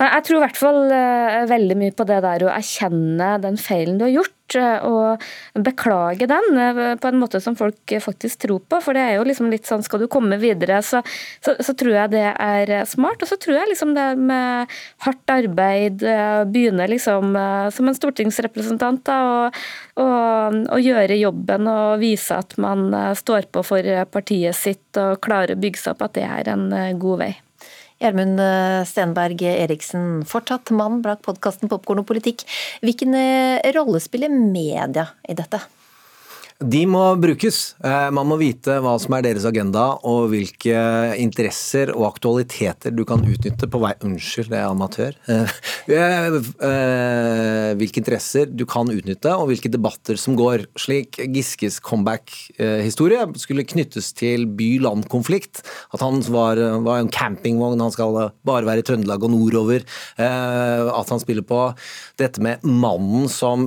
[0.00, 3.98] Jeg tror i hvert fall uh, veldig mye på det der å erkjenne den feilen
[4.00, 8.62] du har gjort, uh, og beklage den uh, på en måte som folk faktisk tror
[8.64, 8.78] på.
[8.80, 11.02] For det er jo liksom litt sånn, skal du komme videre, så,
[11.44, 13.20] så, så tror jeg det er smart.
[13.20, 14.72] Og så tror jeg liksom det med
[15.04, 16.00] hardt arbeid,
[16.48, 17.36] begynne liksom
[17.76, 19.60] som en stortingsrepresentant da, og,
[20.00, 22.88] og, og, gjøre jobben og vise at man
[23.20, 26.68] står på for partiet sitt og klarer å bygge seg opp, at det er en
[26.96, 27.32] god vei.
[28.00, 32.46] Gjermund eh, Stenberg Eriksen, fortsatt mann bak podkasten Popkorn og politikk.
[32.80, 35.60] Hvilken eh, rolle spiller media i dette?
[36.60, 37.58] De må brukes.
[37.80, 40.76] Eh, man må vite hva som er deres agenda, og hvilke
[41.16, 45.16] interesser og aktualiteter du kan utnytte på vei Unnskyld, det er amatør.
[45.30, 45.54] Eh,
[45.96, 50.66] eh, hvilke interesser du kan utnytte, og hvilke debatter som går.
[50.78, 55.64] Slik Giskes comeback-historie skulle knyttes til by-land-konflikt.
[55.96, 59.88] At han var, var, en campingvogn, han skal bare være i Trøndelag og nordover.
[60.20, 61.62] At han spiller på
[62.20, 63.66] dette med mannen som,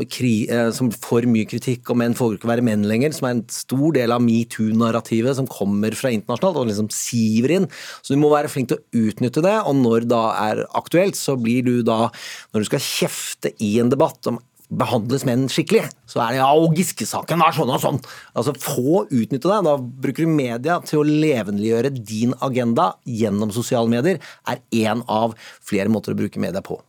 [0.77, 3.95] som får mye kritikk, og menn får ikke være menn lenger, som er en stor
[3.95, 7.67] del av metoo-narrativet som kommer fra internasjonalt og liksom siver inn.
[8.01, 11.37] Så du må være flink til å utnytte det, og når da er aktuelt, så
[11.39, 12.07] blir du da,
[12.53, 14.41] når du skal kjefte i en debatt om
[14.73, 17.99] behandles menn skikkelig, så er det ja, og Giske-saken var sånn og sånn.
[18.33, 19.59] Altså Få utnytte det.
[19.67, 25.37] Da bruker du media til å levendeliggjøre din agenda gjennom sosiale medier, er én av
[25.61, 26.79] flere måter å bruke media på.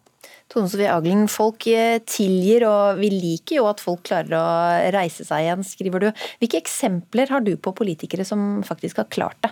[0.55, 4.47] Tone Sofie Agling, folk eh, tilgir, og vi liker jo at folk klarer å
[4.95, 6.09] reise seg igjen, skriver du.
[6.39, 9.51] Hvilke eksempler har du på politikere som faktisk har klart det?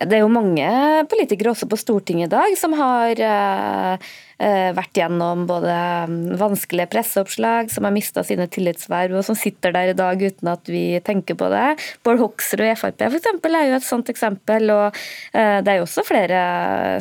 [0.00, 0.68] Det er jo mange
[1.12, 5.74] politikere også på Stortinget i dag som har uh, vært gjennom både
[6.08, 10.48] mm, vanskelige presseoppslag, som har mista sine tillitsverv, og som sitter der i dag uten
[10.52, 11.66] at vi tenker på det.
[12.06, 14.72] Bård Hoksrud i Frp for eksempel, er jo et sånt eksempel.
[14.72, 16.40] og uh, Det er jo også flere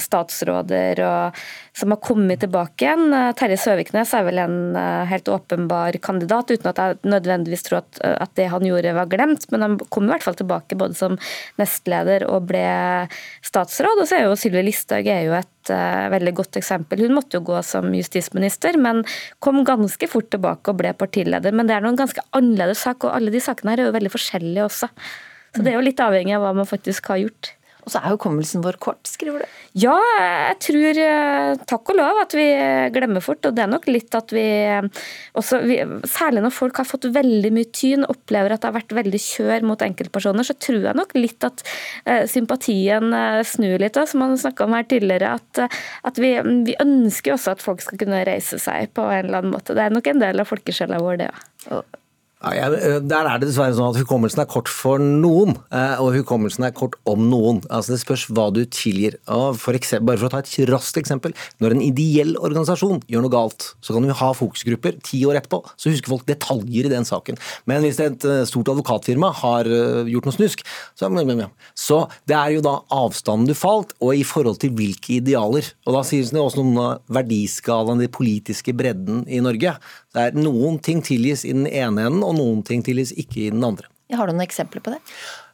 [0.04, 1.40] statsråder og
[1.80, 3.14] som har kommet tilbake igjen.
[3.14, 7.82] Eh, Terje Søviknes er vel en eh, helt åpenbar kandidat, uten at jeg nødvendigvis tror
[7.82, 9.48] at, eh, at, det han gjorde var glemt.
[9.54, 11.18] Men han kom i hvert fall tilbake både som
[11.62, 12.66] nestleder og ble
[13.46, 14.04] statsråd.
[14.04, 17.04] Og så er jo Sylvi Listhaug er jo et uh, veldig godt eksempel.
[17.06, 19.04] Hun måtte jo gå som justisminister, men
[19.44, 21.56] kom ganske fort tilbake og ble partileder.
[21.56, 24.14] Men det er noen ganske annerledes sak, og alle de sakene her er jo veldig
[24.16, 24.92] forskjellige også.
[25.56, 27.54] Så det er jo litt avhengig av hva man faktisk har gjort.
[27.90, 29.54] Og så er hukommelsen vår kort, skriver du.
[29.82, 32.46] Ja, jeg tror eh, takk og lov at vi
[32.94, 33.42] glemmer fort.
[33.50, 34.46] Og det er nok litt at vi
[35.40, 35.80] også vi,
[36.10, 39.66] Særlig når folk har fått veldig mye tyn, opplever at det har vært veldig kjør
[39.66, 41.64] mot enkeltpersoner, så tror jeg nok litt at
[42.06, 43.96] uh, sympatien uh, snur litt.
[43.98, 45.34] Da, som man snakka om her tidligere.
[45.40, 46.36] At, uh, at vi,
[46.68, 49.74] vi, ønsker også at folk skal kunne reise seg på en eller annen måte.
[49.78, 51.42] Det er nok en del av folkesjela vår, det òg.
[51.72, 51.82] Ja.
[52.40, 56.64] Eh, der er det dessverre sånn at Hukommelsen er kort for noen, eh, og hukommelsen
[56.64, 57.60] er kort om noen.
[57.68, 59.18] Altså Det spørs hva du tilgir.
[59.28, 61.36] For eksempel, bare for å ta et raskt eksempel.
[61.60, 65.60] Når en ideell organisasjon gjør noe galt, så kan du ha fokusgrupper ti år etterpå,
[65.76, 67.36] så husker folk detaljer i den saken.
[67.68, 69.68] Men hvis et eh, stort advokatfirma har
[70.08, 70.64] gjort noe snusk,
[70.96, 71.12] så,
[71.76, 75.68] så det er jo da avstanden du falt, og i forhold til hvilke idealer.
[75.86, 79.76] Og da sies det også noe om verdiskalaen, den politiske bredden i Norge.
[80.16, 83.52] Det er Noen ting tilgis i den ene enden, og noen ting tilgis ikke i
[83.54, 83.90] den andre.
[84.10, 84.98] Har du noen eksempler på det?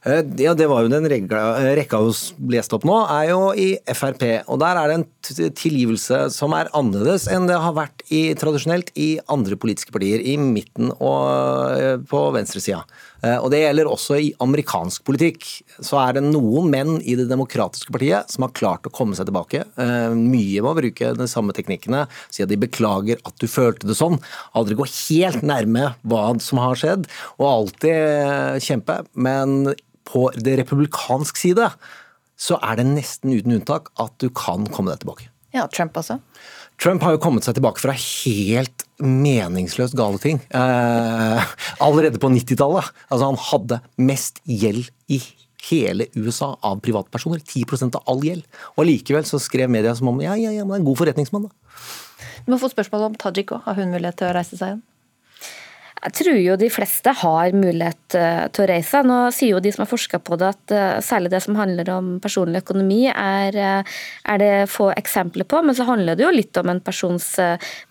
[0.06, 4.24] Eh, ja, Det var jo den rekka vi leste opp nå, er jo i Frp.
[4.47, 8.93] Og der er det en tilgivelse som er annerledes enn det har vært i, tradisjonelt
[8.95, 12.86] i andre politiske partier, i midten og eh, på venstresida.
[13.26, 15.47] Eh, og det gjelder også i amerikansk politikk.
[15.84, 19.30] Så er det noen menn i Det demokratiske partiet som har klart å komme seg
[19.30, 19.63] tilbake.
[19.76, 22.05] Mye med å bruke de samme teknikkene.
[22.30, 24.19] Si at de beklager at du følte det sånn.
[24.57, 27.07] Aldri gå helt nærme hva som har skjedd,
[27.39, 29.01] og alltid kjempe.
[29.13, 29.73] Men
[30.05, 31.69] på det republikansk side
[32.36, 35.30] så er det nesten uten unntak at du kan komme deg tilbake.
[35.55, 36.19] Ja, Trump også?
[36.82, 40.41] Trump har jo kommet seg tilbake fra helt meningsløst gale ting.
[40.55, 41.53] Eh,
[41.84, 42.91] allerede på 90-tallet.
[43.09, 45.21] Altså, han hadde mest gjeld i
[45.69, 47.41] hele USA av privatpersoner.
[47.41, 48.45] 10% av all gjeld.
[48.76, 51.47] Og likevel så skrev media som om ja, ja, ja, det er en god forretningsmann,
[51.47, 51.80] da.
[52.45, 53.63] Du må få spørsmål om Tajik òg.
[53.65, 54.84] Har hun mulighet til å reise seg igjen?
[56.03, 58.99] Jeg tror jo de fleste har mulighet eh, til å reise.
[59.07, 61.89] Nå sier jo de som har forska på det at eh, særlig det som handler
[61.95, 63.95] om personlig økonomi, er, eh,
[64.27, 65.63] er, det få eksempler på.
[65.65, 67.31] Men så handler det jo litt om en persons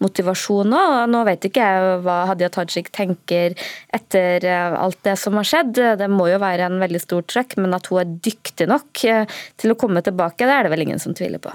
[0.04, 0.94] motivasjon òg.
[1.10, 3.58] Nå vet ikke jeg hva Hadia Tajik tenker
[3.96, 5.74] etter alt det som har skjedd.
[5.98, 9.74] Det må jo være en veldig stor trøkk, men at hun er dyktig nok til
[9.74, 11.54] å komme tilbake, det er det vel ingen som tviler på.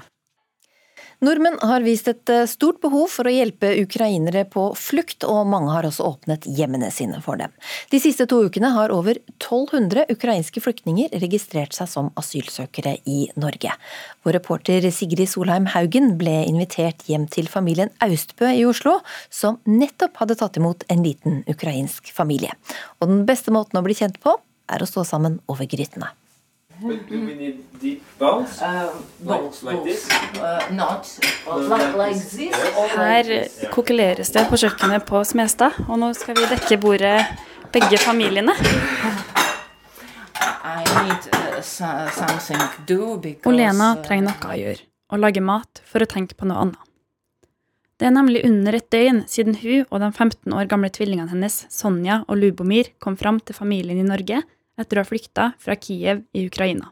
[1.20, 5.68] Nordmenn har vist et eh, stort behov for å hjelpe ukrainere på flukt, og mange
[5.74, 7.52] har også åpnet hjemmene sine for dem.
[7.92, 13.74] De siste to ukene har over 1200 ukrainske flyktninger registrert seg som asylsøkere i Norge.
[14.24, 18.96] Vår reporter Sigrid Solheim Haugen ble invitert hjem til familien Austbø i Oslo,
[19.28, 22.56] som nettopp hadde tatt imot en liten ukrainsk familie.
[23.04, 24.38] Og den beste måten å bli kjent på,
[24.72, 26.14] er å stå sammen over grytene.
[26.82, 28.62] But do we need deep bounce?
[28.62, 28.88] Uh,
[29.22, 30.08] like, like this?
[30.10, 31.04] Uh, not
[31.46, 32.56] like, like this.
[32.96, 33.24] Her
[33.74, 37.18] kokuleres det på kjøkkenet på Smestad, og nå skal vi dekke bordet
[37.74, 38.54] begge familiene.
[43.44, 46.86] Olena uh, trenger noe å gjøre, og lage mat for å tenke på noe annet.
[48.00, 51.66] Det er nemlig under et døgn siden hun og de 15 år gamle tvillingene hennes,
[51.68, 54.40] Sonja og Lubomir, kom fram til familien i Norge
[54.80, 56.90] etter å ha flykta fra Kiev i Ukraina.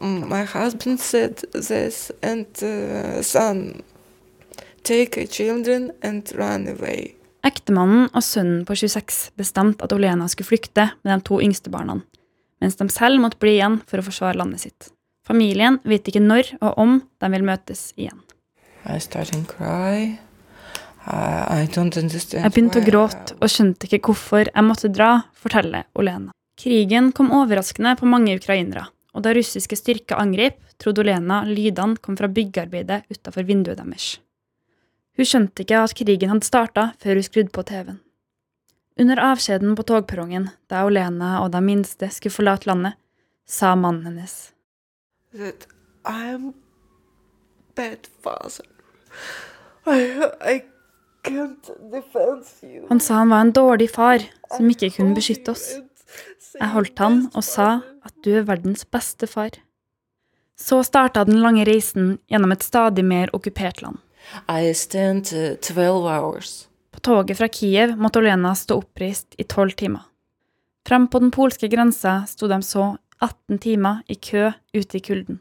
[0.00, 3.82] My husband said this, and uh, son,
[4.82, 7.12] take children and run away.
[7.44, 12.00] Ektemannen og sønnen på 26 bestemte at Olena skulle flykte med de to yngste barna,
[12.62, 14.88] mens de selv måtte bli igjen for å forsvare landet sitt.
[15.26, 18.22] Familien vet ikke når og om de vil møtes igjen.
[18.86, 20.25] I.
[21.06, 26.32] Jeg begynte å gråte og skjønte ikke hvorfor jeg måtte dra, forteller Olena.
[26.58, 32.18] Krigen kom overraskende på mange ukrainere, og da russiske styrker angrep, trodde Olena lydene kom
[32.18, 34.16] fra byggearbeidet utafor vinduet deres.
[35.16, 38.02] Hun skjønte ikke at krigen hadde starta før hun skrudde på TV-en.
[38.98, 42.96] Under avskjeden på togperrongen, da Olena og de minste skulle forlate landet,
[43.46, 44.36] sa mannen hennes.
[45.36, 45.68] That
[46.04, 46.54] I'm
[47.76, 48.64] bad father.
[49.86, 50.00] I,
[50.40, 50.62] I
[52.88, 54.22] han sa han var en dårlig far
[54.56, 55.66] som ikke kunne beskytte oss.
[56.56, 57.68] Jeg holdt han og sa
[58.06, 59.50] at du er verdens beste far.
[60.56, 63.98] Så starta den lange reisen gjennom et stadig mer okkupert land.
[64.48, 65.52] Uh,
[66.92, 70.06] på toget fra Kiev måtte Olena stå oppreist i tolv timer.
[70.86, 75.40] Fram på den polske grensa sto de så 18 timer i kø ute i kulden.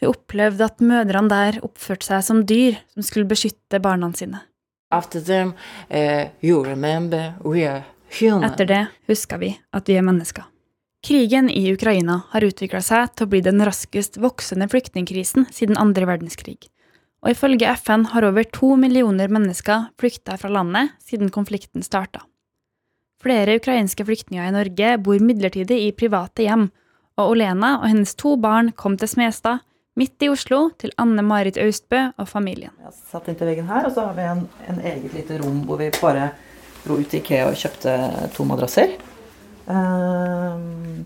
[0.00, 4.40] Hun opplevde at mødrene der oppførte seg som dyr som skulle beskytte barna sine.
[4.90, 5.52] Them,
[5.90, 6.28] uh,
[8.42, 10.48] Etter det husker vi at vi er mennesker.
[11.06, 16.08] Krigen i Ukraina har utvikla seg til å bli den raskest voksende flyktningkrisen siden andre
[16.10, 16.58] verdenskrig.
[17.24, 22.24] Og ifølge FN har over to millioner mennesker flykta fra landet siden konflikten starta.
[23.20, 26.68] Flere ukrainske flyktninger i Norge bor midlertidig i private hjem,
[27.20, 29.60] og Olena og hennes to barn kom til Smestad,
[30.00, 32.72] midt i Oslo, til Anne Marit Austbø og familien.
[32.86, 34.42] Jeg satt inntil veggen her, og så har vi en,
[34.72, 36.30] en eget lite rom hvor vi bare
[36.84, 37.96] dro ut til Ikea og kjøpte
[38.36, 38.94] to madrasser.
[39.70, 40.56] Uh,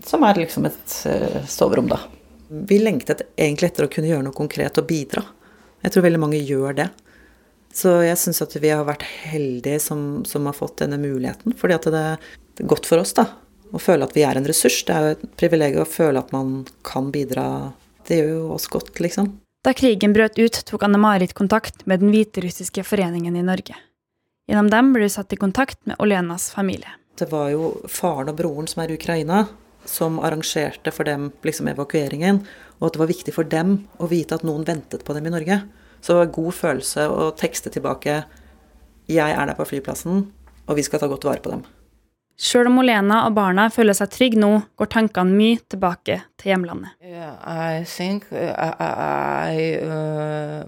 [0.07, 1.99] som er liksom et uh, soverom, da.
[2.47, 5.25] Vi lengtet egentlig etter å kunne gjøre noe konkret og bidra.
[5.83, 6.89] Jeg tror veldig mange gjør det.
[7.75, 11.53] Så jeg syns at vi har vært heldige som, som, har fått denne muligheten.
[11.59, 12.03] Fordi at det,
[12.55, 13.27] det er godt for oss da,
[13.75, 14.79] å føle at vi er en ressurs.
[14.87, 17.73] Det er jo et privilegium å føle at man kan bidra.
[18.05, 19.31] Det gjør jo oss godt, liksom.
[19.65, 23.77] Da krigen brøt ut, tok Anne-Marit kontakt med den hviterussiske foreningen i Norge.
[24.45, 26.91] Gjennom dem ble hun satt i kontakt med Olenas familie.
[27.17, 29.47] Det var jo faren og broren som er i Ukraina,
[29.89, 32.43] som arrangerte for dem liksom evakueringen.
[32.77, 35.33] Og at det var viktig for dem å vite at noen ventet på dem i
[35.33, 35.61] Norge.
[36.01, 38.25] Så det var en god følelse å tekste tilbake
[39.07, 40.31] 'Jeg er der på flyplassen,
[40.67, 41.65] og vi skal ta godt vare på dem'.
[42.35, 46.91] Sjøl om Olena og barna føler seg trygge nå, går tankene mye tilbake til hjemlandet.
[46.99, 50.67] I think I, uh,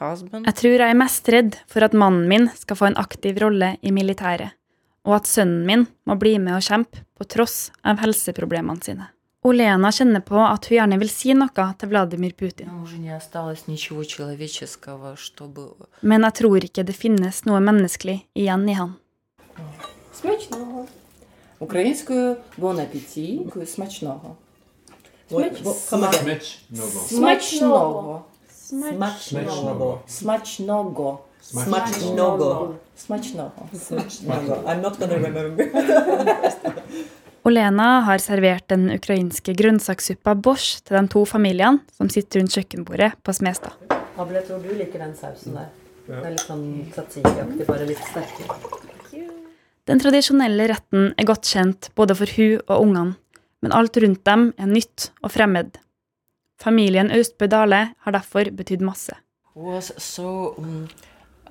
[0.00, 3.40] husband Jeg tror jeg er mest redd for at mannen min skal få en aktiv
[3.40, 4.52] rolle i militæret,
[5.08, 9.08] og at sønnen min må bli med og kjempe på tross av helseproblemene sine.
[9.48, 12.68] Olena kjenner på at hun gjerne vil si noe til Vladimir Putin.
[16.02, 18.98] Men jeg tror ikke det finnes noe menneskelig igjen i han.
[20.21, 20.85] Смачного.
[21.59, 24.35] Українською bon appétit, смачного.
[25.29, 25.73] Смачного.
[27.07, 28.23] Смачного.
[30.07, 31.19] Смачного.
[31.41, 32.75] Смачного.
[32.95, 33.51] Смачного.
[33.73, 34.55] Смачного.
[34.65, 35.65] I'm not gonna remember.
[37.43, 43.11] Olena har servert den ukrainske grønnsakssuppa borsj til de to familiene som sitter rundt kjøkkenbordet
[43.23, 43.71] på Smestad.
[44.17, 45.69] Abel, jeg tror du liker den sausen der.
[46.07, 46.65] Det er litt sånn
[46.95, 48.88] tzatziki-aktig, bare litt sterkere.
[49.90, 53.16] Den tradisjonelle retten er godt kjent både for hun og ungene,
[53.58, 55.80] men alt rundt dem er nytt og fremmed.
[56.62, 59.10] Familien Austbø Dale har derfor betydd masse.
[59.98, 60.88] so um,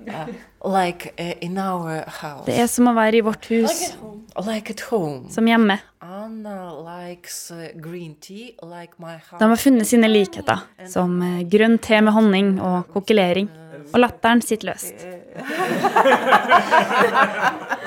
[0.07, 0.27] uh,
[0.63, 2.45] like uh.
[2.45, 3.93] Det er som å være i vårt hus,
[4.47, 4.73] Like
[5.29, 5.79] som hjemme.
[5.99, 6.29] Uh.
[9.39, 11.19] De har funnet sine likheter, som
[11.51, 13.49] grønn te med honning og kokkelering,
[13.91, 14.95] og latteren sitter løst.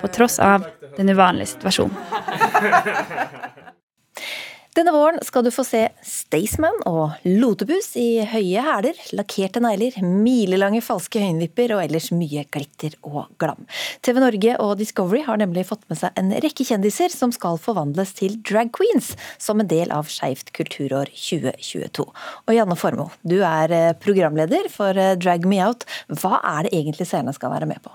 [0.00, 0.64] På tross av
[0.96, 1.96] den uvanlige situasjonen.
[4.72, 10.80] Denne våren skal du få se Staysman og Lotepus i høye hæler, lakkerte negler, milelange
[10.80, 13.66] falske øyenvipper og ellers mye glitter og glam.
[14.00, 18.14] TV Norge og Discovery har nemlig fått med seg en rekke kjendiser som skal forvandles
[18.16, 22.08] til drag queens som en del av Skeivt kulturår 2022.
[22.48, 25.84] Og Janne Formoe, du er eh, programleder for eh, Drag Me Out.
[26.08, 27.92] Hva er det egentlig seerne skal være med på?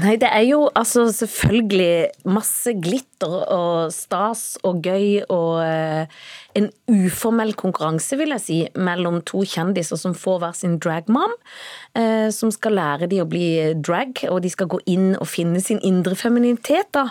[0.00, 6.20] Nei, det er jo altså selvfølgelig masse glitter og stas og gøy og eh,
[6.56, 11.34] en uformell konkurranse, vil jeg si, mellom to kjendiser som får hver sin dragmom,
[11.98, 15.60] eh, som skal lære de å bli drag, og de skal gå inn og finne
[15.64, 17.08] sin indre femininitet, da,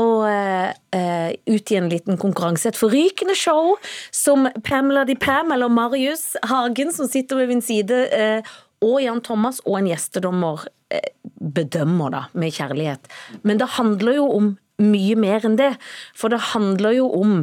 [0.00, 2.70] og eh, ut i en liten konkurranse.
[2.70, 3.74] Et forrykende show
[4.14, 9.22] som Pamela Di Pam, eller Marius Hagen, som sitter ved min side, eh, og Jan
[9.24, 13.10] Thomas og en gjestedommer eh, bedømmer da, med kjærlighet.
[13.46, 15.72] Men det handler jo om mye mer enn det.
[16.16, 17.38] For det handler jo om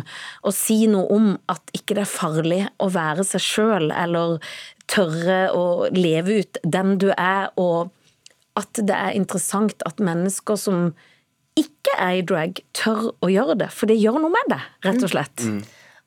[0.45, 4.37] å si noe om at ikke det er farlig å være seg sjøl, eller
[4.91, 5.65] tørre å
[5.95, 7.89] leve ut den du er, og
[8.59, 10.91] at det er interessant at mennesker som
[11.57, 13.69] ikke er i drag, tør å gjøre det.
[13.73, 15.45] For det gjør noe med det, rett og slett.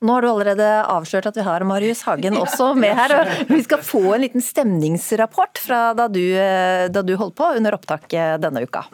[0.04, 3.14] Nå har du allerede avslørt at vi har Marius Hagen også med her.
[3.16, 7.54] og Vi skal få en liten stemningsrapport fra da du, eh, da du holdt på
[7.56, 8.10] under opptak
[8.42, 8.84] denne uka.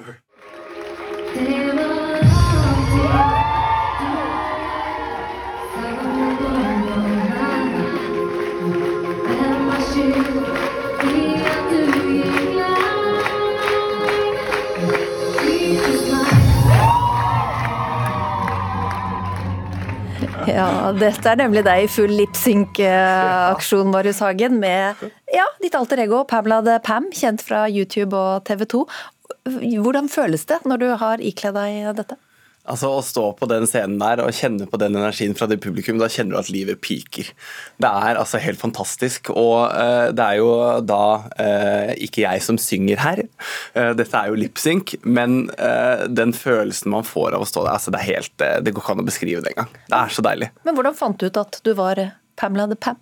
[20.48, 26.24] Ja, dette er nemlig deg i full lipsync-aksjon, Marius Hagen, med ja, ditt alter ego
[26.28, 28.82] Pamela the Pam, kjent fra YouTube og TV 2.
[29.84, 32.18] Hvordan føles det når du har ikledd deg dette?
[32.62, 35.98] Altså Å stå på den scenen der og kjenne på den energien fra det publikum,
[35.98, 37.32] da kjenner du at livet piker.
[37.82, 39.32] Det er altså helt fantastisk.
[39.34, 40.52] Og uh, det er jo
[40.86, 43.24] da uh, ikke jeg som synger her,
[43.74, 45.40] uh, dette er jo lipsync, men
[46.12, 48.94] den følelsen man får av å stå der, altså det er helt Det går ikke
[48.94, 49.70] an å beskrive det engang.
[49.88, 50.48] Det er så deilig.
[50.66, 52.00] Men hvordan fant du ut at du var
[52.38, 52.98] Pamela the Pam?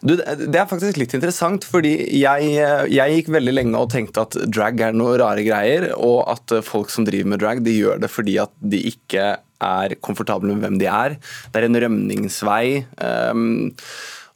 [0.00, 2.52] Du, det er faktisk litt interessant, fordi jeg,
[2.92, 6.92] jeg, gikk veldig lenge og tenkte at drag er noe rare greier, og at folk
[6.92, 9.34] som driver med drag, de gjør det fordi at de ikke
[9.66, 11.16] er komfortable med hvem de er.
[11.52, 12.66] Det er en rømningsvei.
[13.00, 13.72] Um,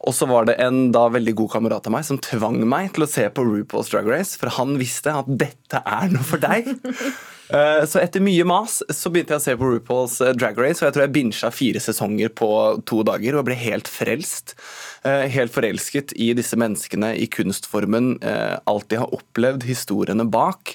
[0.01, 3.05] og så var det en da veldig god kamerat av meg som tvang meg til
[3.05, 6.73] å se på RuPaul's Drag Race, for han visste at dette er noe for deg.
[7.51, 10.79] Eh, så etter mye mas så begynte jeg å se på RuPaul's eh, Drag Race,
[10.79, 12.51] og jeg tror jeg binsja fire sesonger på
[12.87, 14.55] to dager og ble helt frelst.
[15.07, 18.19] Eh, helt forelsket i disse menneskene, i kunstformen,
[18.69, 20.75] alt de har opplevd, historiene bak.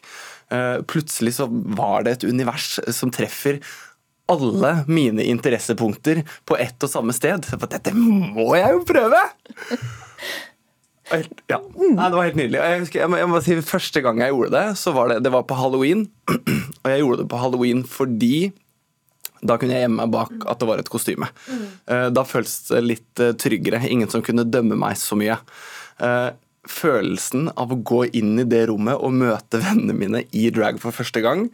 [0.89, 3.57] Plutselig så var det et univers som treffer
[4.31, 7.45] alle mine interessepunkter på ett og samme sted.
[7.45, 9.21] For dette må jeg jo prøve!
[11.51, 11.59] Ja.
[11.61, 12.57] Nei, det var helt nydelig.
[12.57, 15.45] Jeg husker, jeg må si, Første gang jeg gjorde det, så var det, det var
[15.45, 16.07] på halloween.
[16.83, 18.35] Og jeg gjorde det på halloween fordi
[19.47, 21.29] da kunne jeg gjemme meg bak at det var et kostyme.
[21.87, 23.83] Eh, da føltes det litt eh, tryggere.
[23.89, 25.37] Ingen som kunne dømme meg så mye.
[26.03, 26.29] Eh,
[26.65, 30.95] følelsen av å gå inn i det rommet og møte vennene mine i drag for
[30.95, 31.49] første gang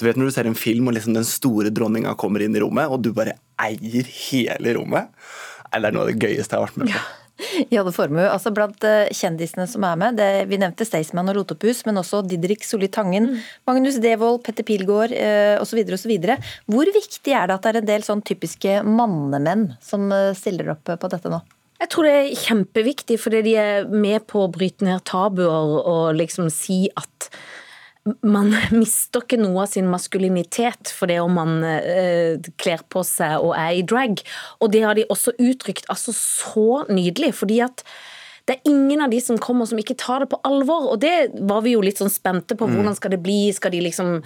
[0.00, 2.62] du vet når du ser en film og liksom den store dronninga kommer inn i
[2.62, 5.12] rommet, og du bare eier hele rommet?
[5.70, 6.96] Det er noe av det gøyeste jeg har vært med på.
[6.96, 7.23] Ja.
[7.72, 11.82] Janne Formue, altså blant eh, kjendisene som er med, det, vi nevnte Staysman og Lotopus,
[11.88, 13.40] men også Didrik Solli Tangen, mm.
[13.70, 15.82] Magnus Devold, Petter Pilgaard eh, osv.
[15.96, 16.14] osv.
[16.70, 20.74] Hvor viktig er det at det er en del sånn typiske mannemenn som eh, stiller
[20.76, 21.42] opp på dette nå?
[21.82, 26.14] Jeg tror det er kjempeviktig, fordi de er med på å bryte ned tabuer og
[26.16, 27.28] liksom si at
[28.24, 33.38] man mister ikke noe av sin maskulinitet for det om man eh, kler på seg
[33.40, 34.20] og er i drag.
[34.60, 37.86] Og det har de også uttrykt altså så nydelig, fordi at
[38.44, 40.90] det er ingen av de som kommer som ikke tar det på alvor.
[40.92, 42.68] Og det var vi jo litt sånn spente på.
[42.68, 42.76] Mm.
[42.76, 43.38] Hvordan skal det bli?
[43.56, 44.18] Skal de liksom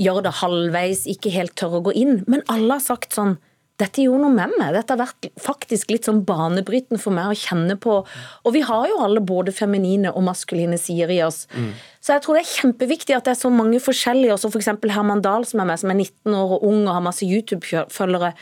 [0.00, 2.24] gjøre det halvveis, ikke helt tørre å gå inn?
[2.26, 3.36] Men alle har sagt sånn
[3.80, 4.74] dette gjorde noe med meg.
[4.76, 8.00] Dette har vært faktisk litt sånn banebrytende for meg å kjenne på.
[8.44, 11.46] Og vi har jo alle både feminine og maskuline sider i oss.
[11.56, 11.72] Mm.
[12.04, 14.72] Så jeg tror det er kjempeviktig at det er så mange forskjellige, også f.eks.
[14.80, 17.26] For Herman Dahl som er med, som er 19 år og ung og har masse
[17.26, 18.34] YouTube-følgere.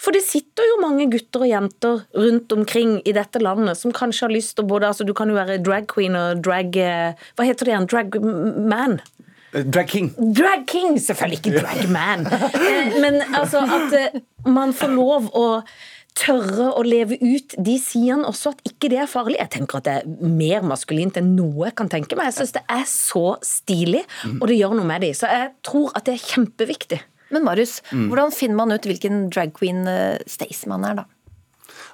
[0.00, 4.26] For det sitter jo mange gutter og jenter rundt omkring i dette landet som kanskje
[4.26, 7.44] har lyst til både altså Du kan jo være drag queen og drag eh, Hva
[7.44, 7.90] heter det igjen?
[7.90, 8.16] Drag
[8.72, 8.96] man?
[9.52, 10.10] Drag king.
[10.36, 12.26] Drag king, Selvfølgelig ikke drag man.
[12.26, 15.46] Eh, men altså at eh, man får lov å
[16.18, 19.38] tørre å leve ut de sier han også, at ikke det er farlig.
[19.40, 22.30] Jeg tenker at det er mer maskulint enn noe jeg kan tenke meg.
[22.30, 24.02] Jeg syns det er så stilig,
[24.36, 25.14] og det gjør noe med dem.
[25.16, 27.00] Så jeg tror at det er kjempeviktig.
[27.30, 28.08] Men Marius, mm.
[28.10, 31.06] hvordan finner man ut hvilken drag queen uh, Staysman er, da?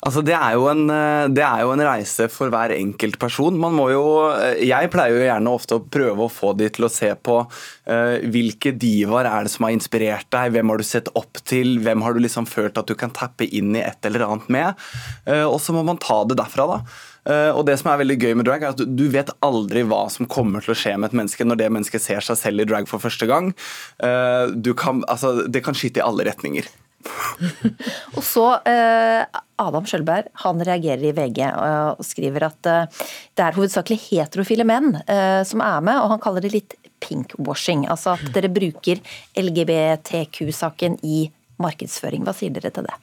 [0.07, 3.57] Altså, det er, en, eh, det er, jo en, reise for hver enkelt person.
[3.59, 4.04] Man må jo,
[4.36, 7.40] eh, jeg pleier jo gjerne ofte å prøve å få de til å se på
[7.42, 11.80] uh, hvilke divaer er det som har inspirert deg, hvem har du sett opp til,
[11.82, 14.86] hvem har du liksom følt at du kan tappe inn i et eller annet med.
[15.26, 16.80] Uh, og så må man ta det derfra, da.
[17.26, 20.04] Uh, og det som er veldig gøy med drag, er at du vet aldri hva
[20.14, 22.70] som kommer til å skje med et menneske når det mennesket ser seg selv i
[22.70, 23.50] drag for første gang.
[23.98, 26.70] Kan, altså, det kan skyte i alle retninger.
[28.16, 29.22] og så eh,
[29.62, 34.98] Adam Skjølberg han reagerer i VG og skriver at eh, det er hovedsakelig heterofile menn
[35.07, 37.86] eh, som er med, og han kaller det litt pinkwashing.
[37.92, 39.02] Altså at dere bruker
[39.36, 41.26] LGBTQ-saken i
[41.62, 42.24] markedsføring.
[42.26, 42.96] Hva sier dere til det?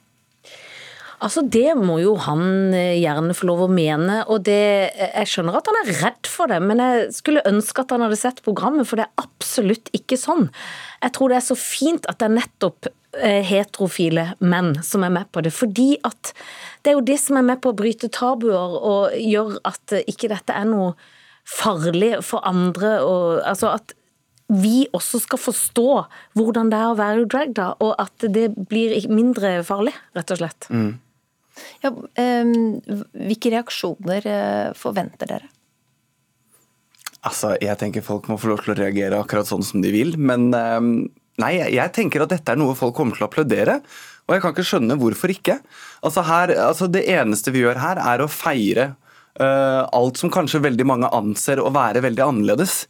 [1.24, 4.24] Altså, Det må jo han gjerne få lov å mene.
[4.28, 7.94] og det, Jeg skjønner at han er redd for det, men jeg skulle ønske at
[7.94, 10.50] han hadde sett programmet, for det er absolutt ikke sånn.
[11.00, 15.12] Jeg tror det er så fint at det er nettopp Eh, heterofile menn som er
[15.14, 15.52] med på det.
[15.54, 16.32] Fordi at
[16.82, 20.30] det er jo det som er med på å bryte tabuer og gjør at ikke
[20.32, 20.94] dette er noe
[21.44, 22.96] farlig for andre.
[23.04, 23.94] Og, altså at
[24.52, 25.88] vi også skal forstå
[26.36, 30.40] hvordan det er å være drag, da, og at det blir mindre farlig, rett og
[30.42, 30.68] slett.
[30.68, 30.92] Mm.
[31.84, 32.54] Ja, um,
[33.14, 35.50] hvilke reaksjoner uh, forventer dere?
[37.24, 40.18] Altså, Jeg tenker folk må få lov til å reagere akkurat sånn som de vil,
[40.20, 40.96] men um
[41.42, 43.80] Nei, jeg tenker at dette er noe folk kommer til å applaudere.
[44.24, 45.58] Og jeg kan ikke skjønne hvorfor ikke.
[46.04, 48.92] Altså her, altså Det eneste vi gjør her, er å feire
[49.40, 52.84] uh, alt som kanskje veldig mange anser å være veldig annerledes.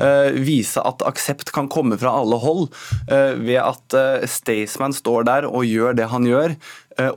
[0.00, 2.68] Uh, vise at aksept kan komme fra alle hold,
[3.12, 3.98] uh, ved at
[4.30, 6.58] Staysman står der og gjør det han gjør,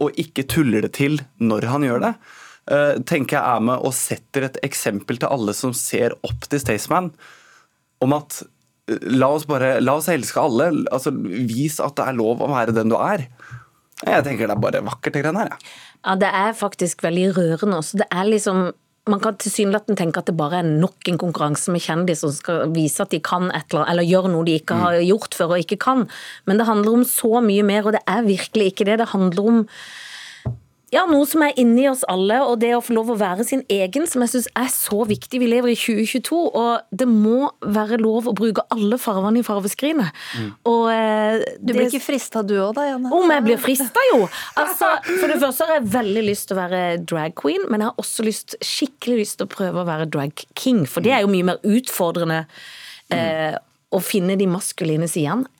[0.02, 2.10] og ikke tuller det til når han gjør det.
[3.06, 7.12] tenker jeg er med og setter et eksempel til alle som ser opp til Staysman,
[8.02, 8.40] om at
[8.88, 10.72] La oss bare, la oss elske alle.
[10.94, 13.28] altså Vis at det er lov å være den du er.
[14.06, 15.56] Jeg tenker det er bare vakkert, det greiene her.
[15.56, 15.78] Ja.
[16.06, 18.04] ja, det er faktisk veldig rørende også.
[18.04, 18.70] Det er liksom
[19.08, 22.74] man kan tilsynelatende tenke at det bare er nok en konkurranse med kjendiser som skal
[22.76, 25.56] vise at de kan et eller annet, eller gjør noe de ikke har gjort før
[25.56, 26.04] og ikke kan.
[26.50, 29.00] Men det handler om så mye mer, og det er virkelig ikke det.
[29.02, 29.62] Det handler om
[30.94, 33.64] ja, noe som er inni oss alle, og det å få lov å være sin
[33.72, 35.42] egen, som jeg syns er så viktig.
[35.42, 40.16] Vi lever i 2022, og det må være lov å bruke alle fargene i fargeskrinet.
[40.40, 40.48] Mm.
[40.72, 43.12] Og, eh, Du blir ikke frista du òg da, Janne?
[43.12, 44.30] Om jeg blir frista, jo!
[44.56, 47.92] Altså, for det første har jeg veldig lyst til å være drag queen, men jeg
[47.92, 51.26] har også lyst, skikkelig lyst til å prøve å være drag king, for det er
[51.26, 52.46] jo mye mer utfordrende
[53.12, 53.60] eh,
[53.92, 55.52] å finne de maskuline sidene.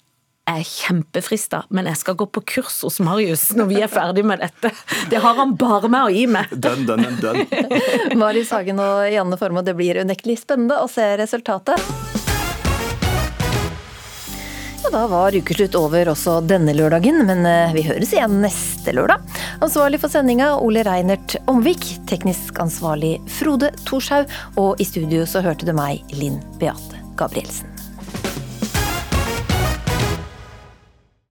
[0.48, 4.24] Jeg er kjempefrista, men jeg skal gå på kurs hos Marius når vi er ferdig
[4.24, 4.72] med dette.
[5.12, 6.54] Det har han bare med å gi meg.
[6.56, 7.42] Dønn, dønn, dønn.
[8.22, 11.84] Marius Hagen og Janne Formoe, det blir unektelig spennende å se resultatet.
[14.88, 19.26] Og da var ukeslutt over også denne lørdagen, men eh, vi høres igjen neste lørdag.
[19.60, 25.68] Ansvarlig for sendinga Ole Reinert Omvik, teknisk ansvarlig Frode Thorshaug, og i studio så hørte
[25.68, 27.68] du meg, Linn Beate Gabrielsen.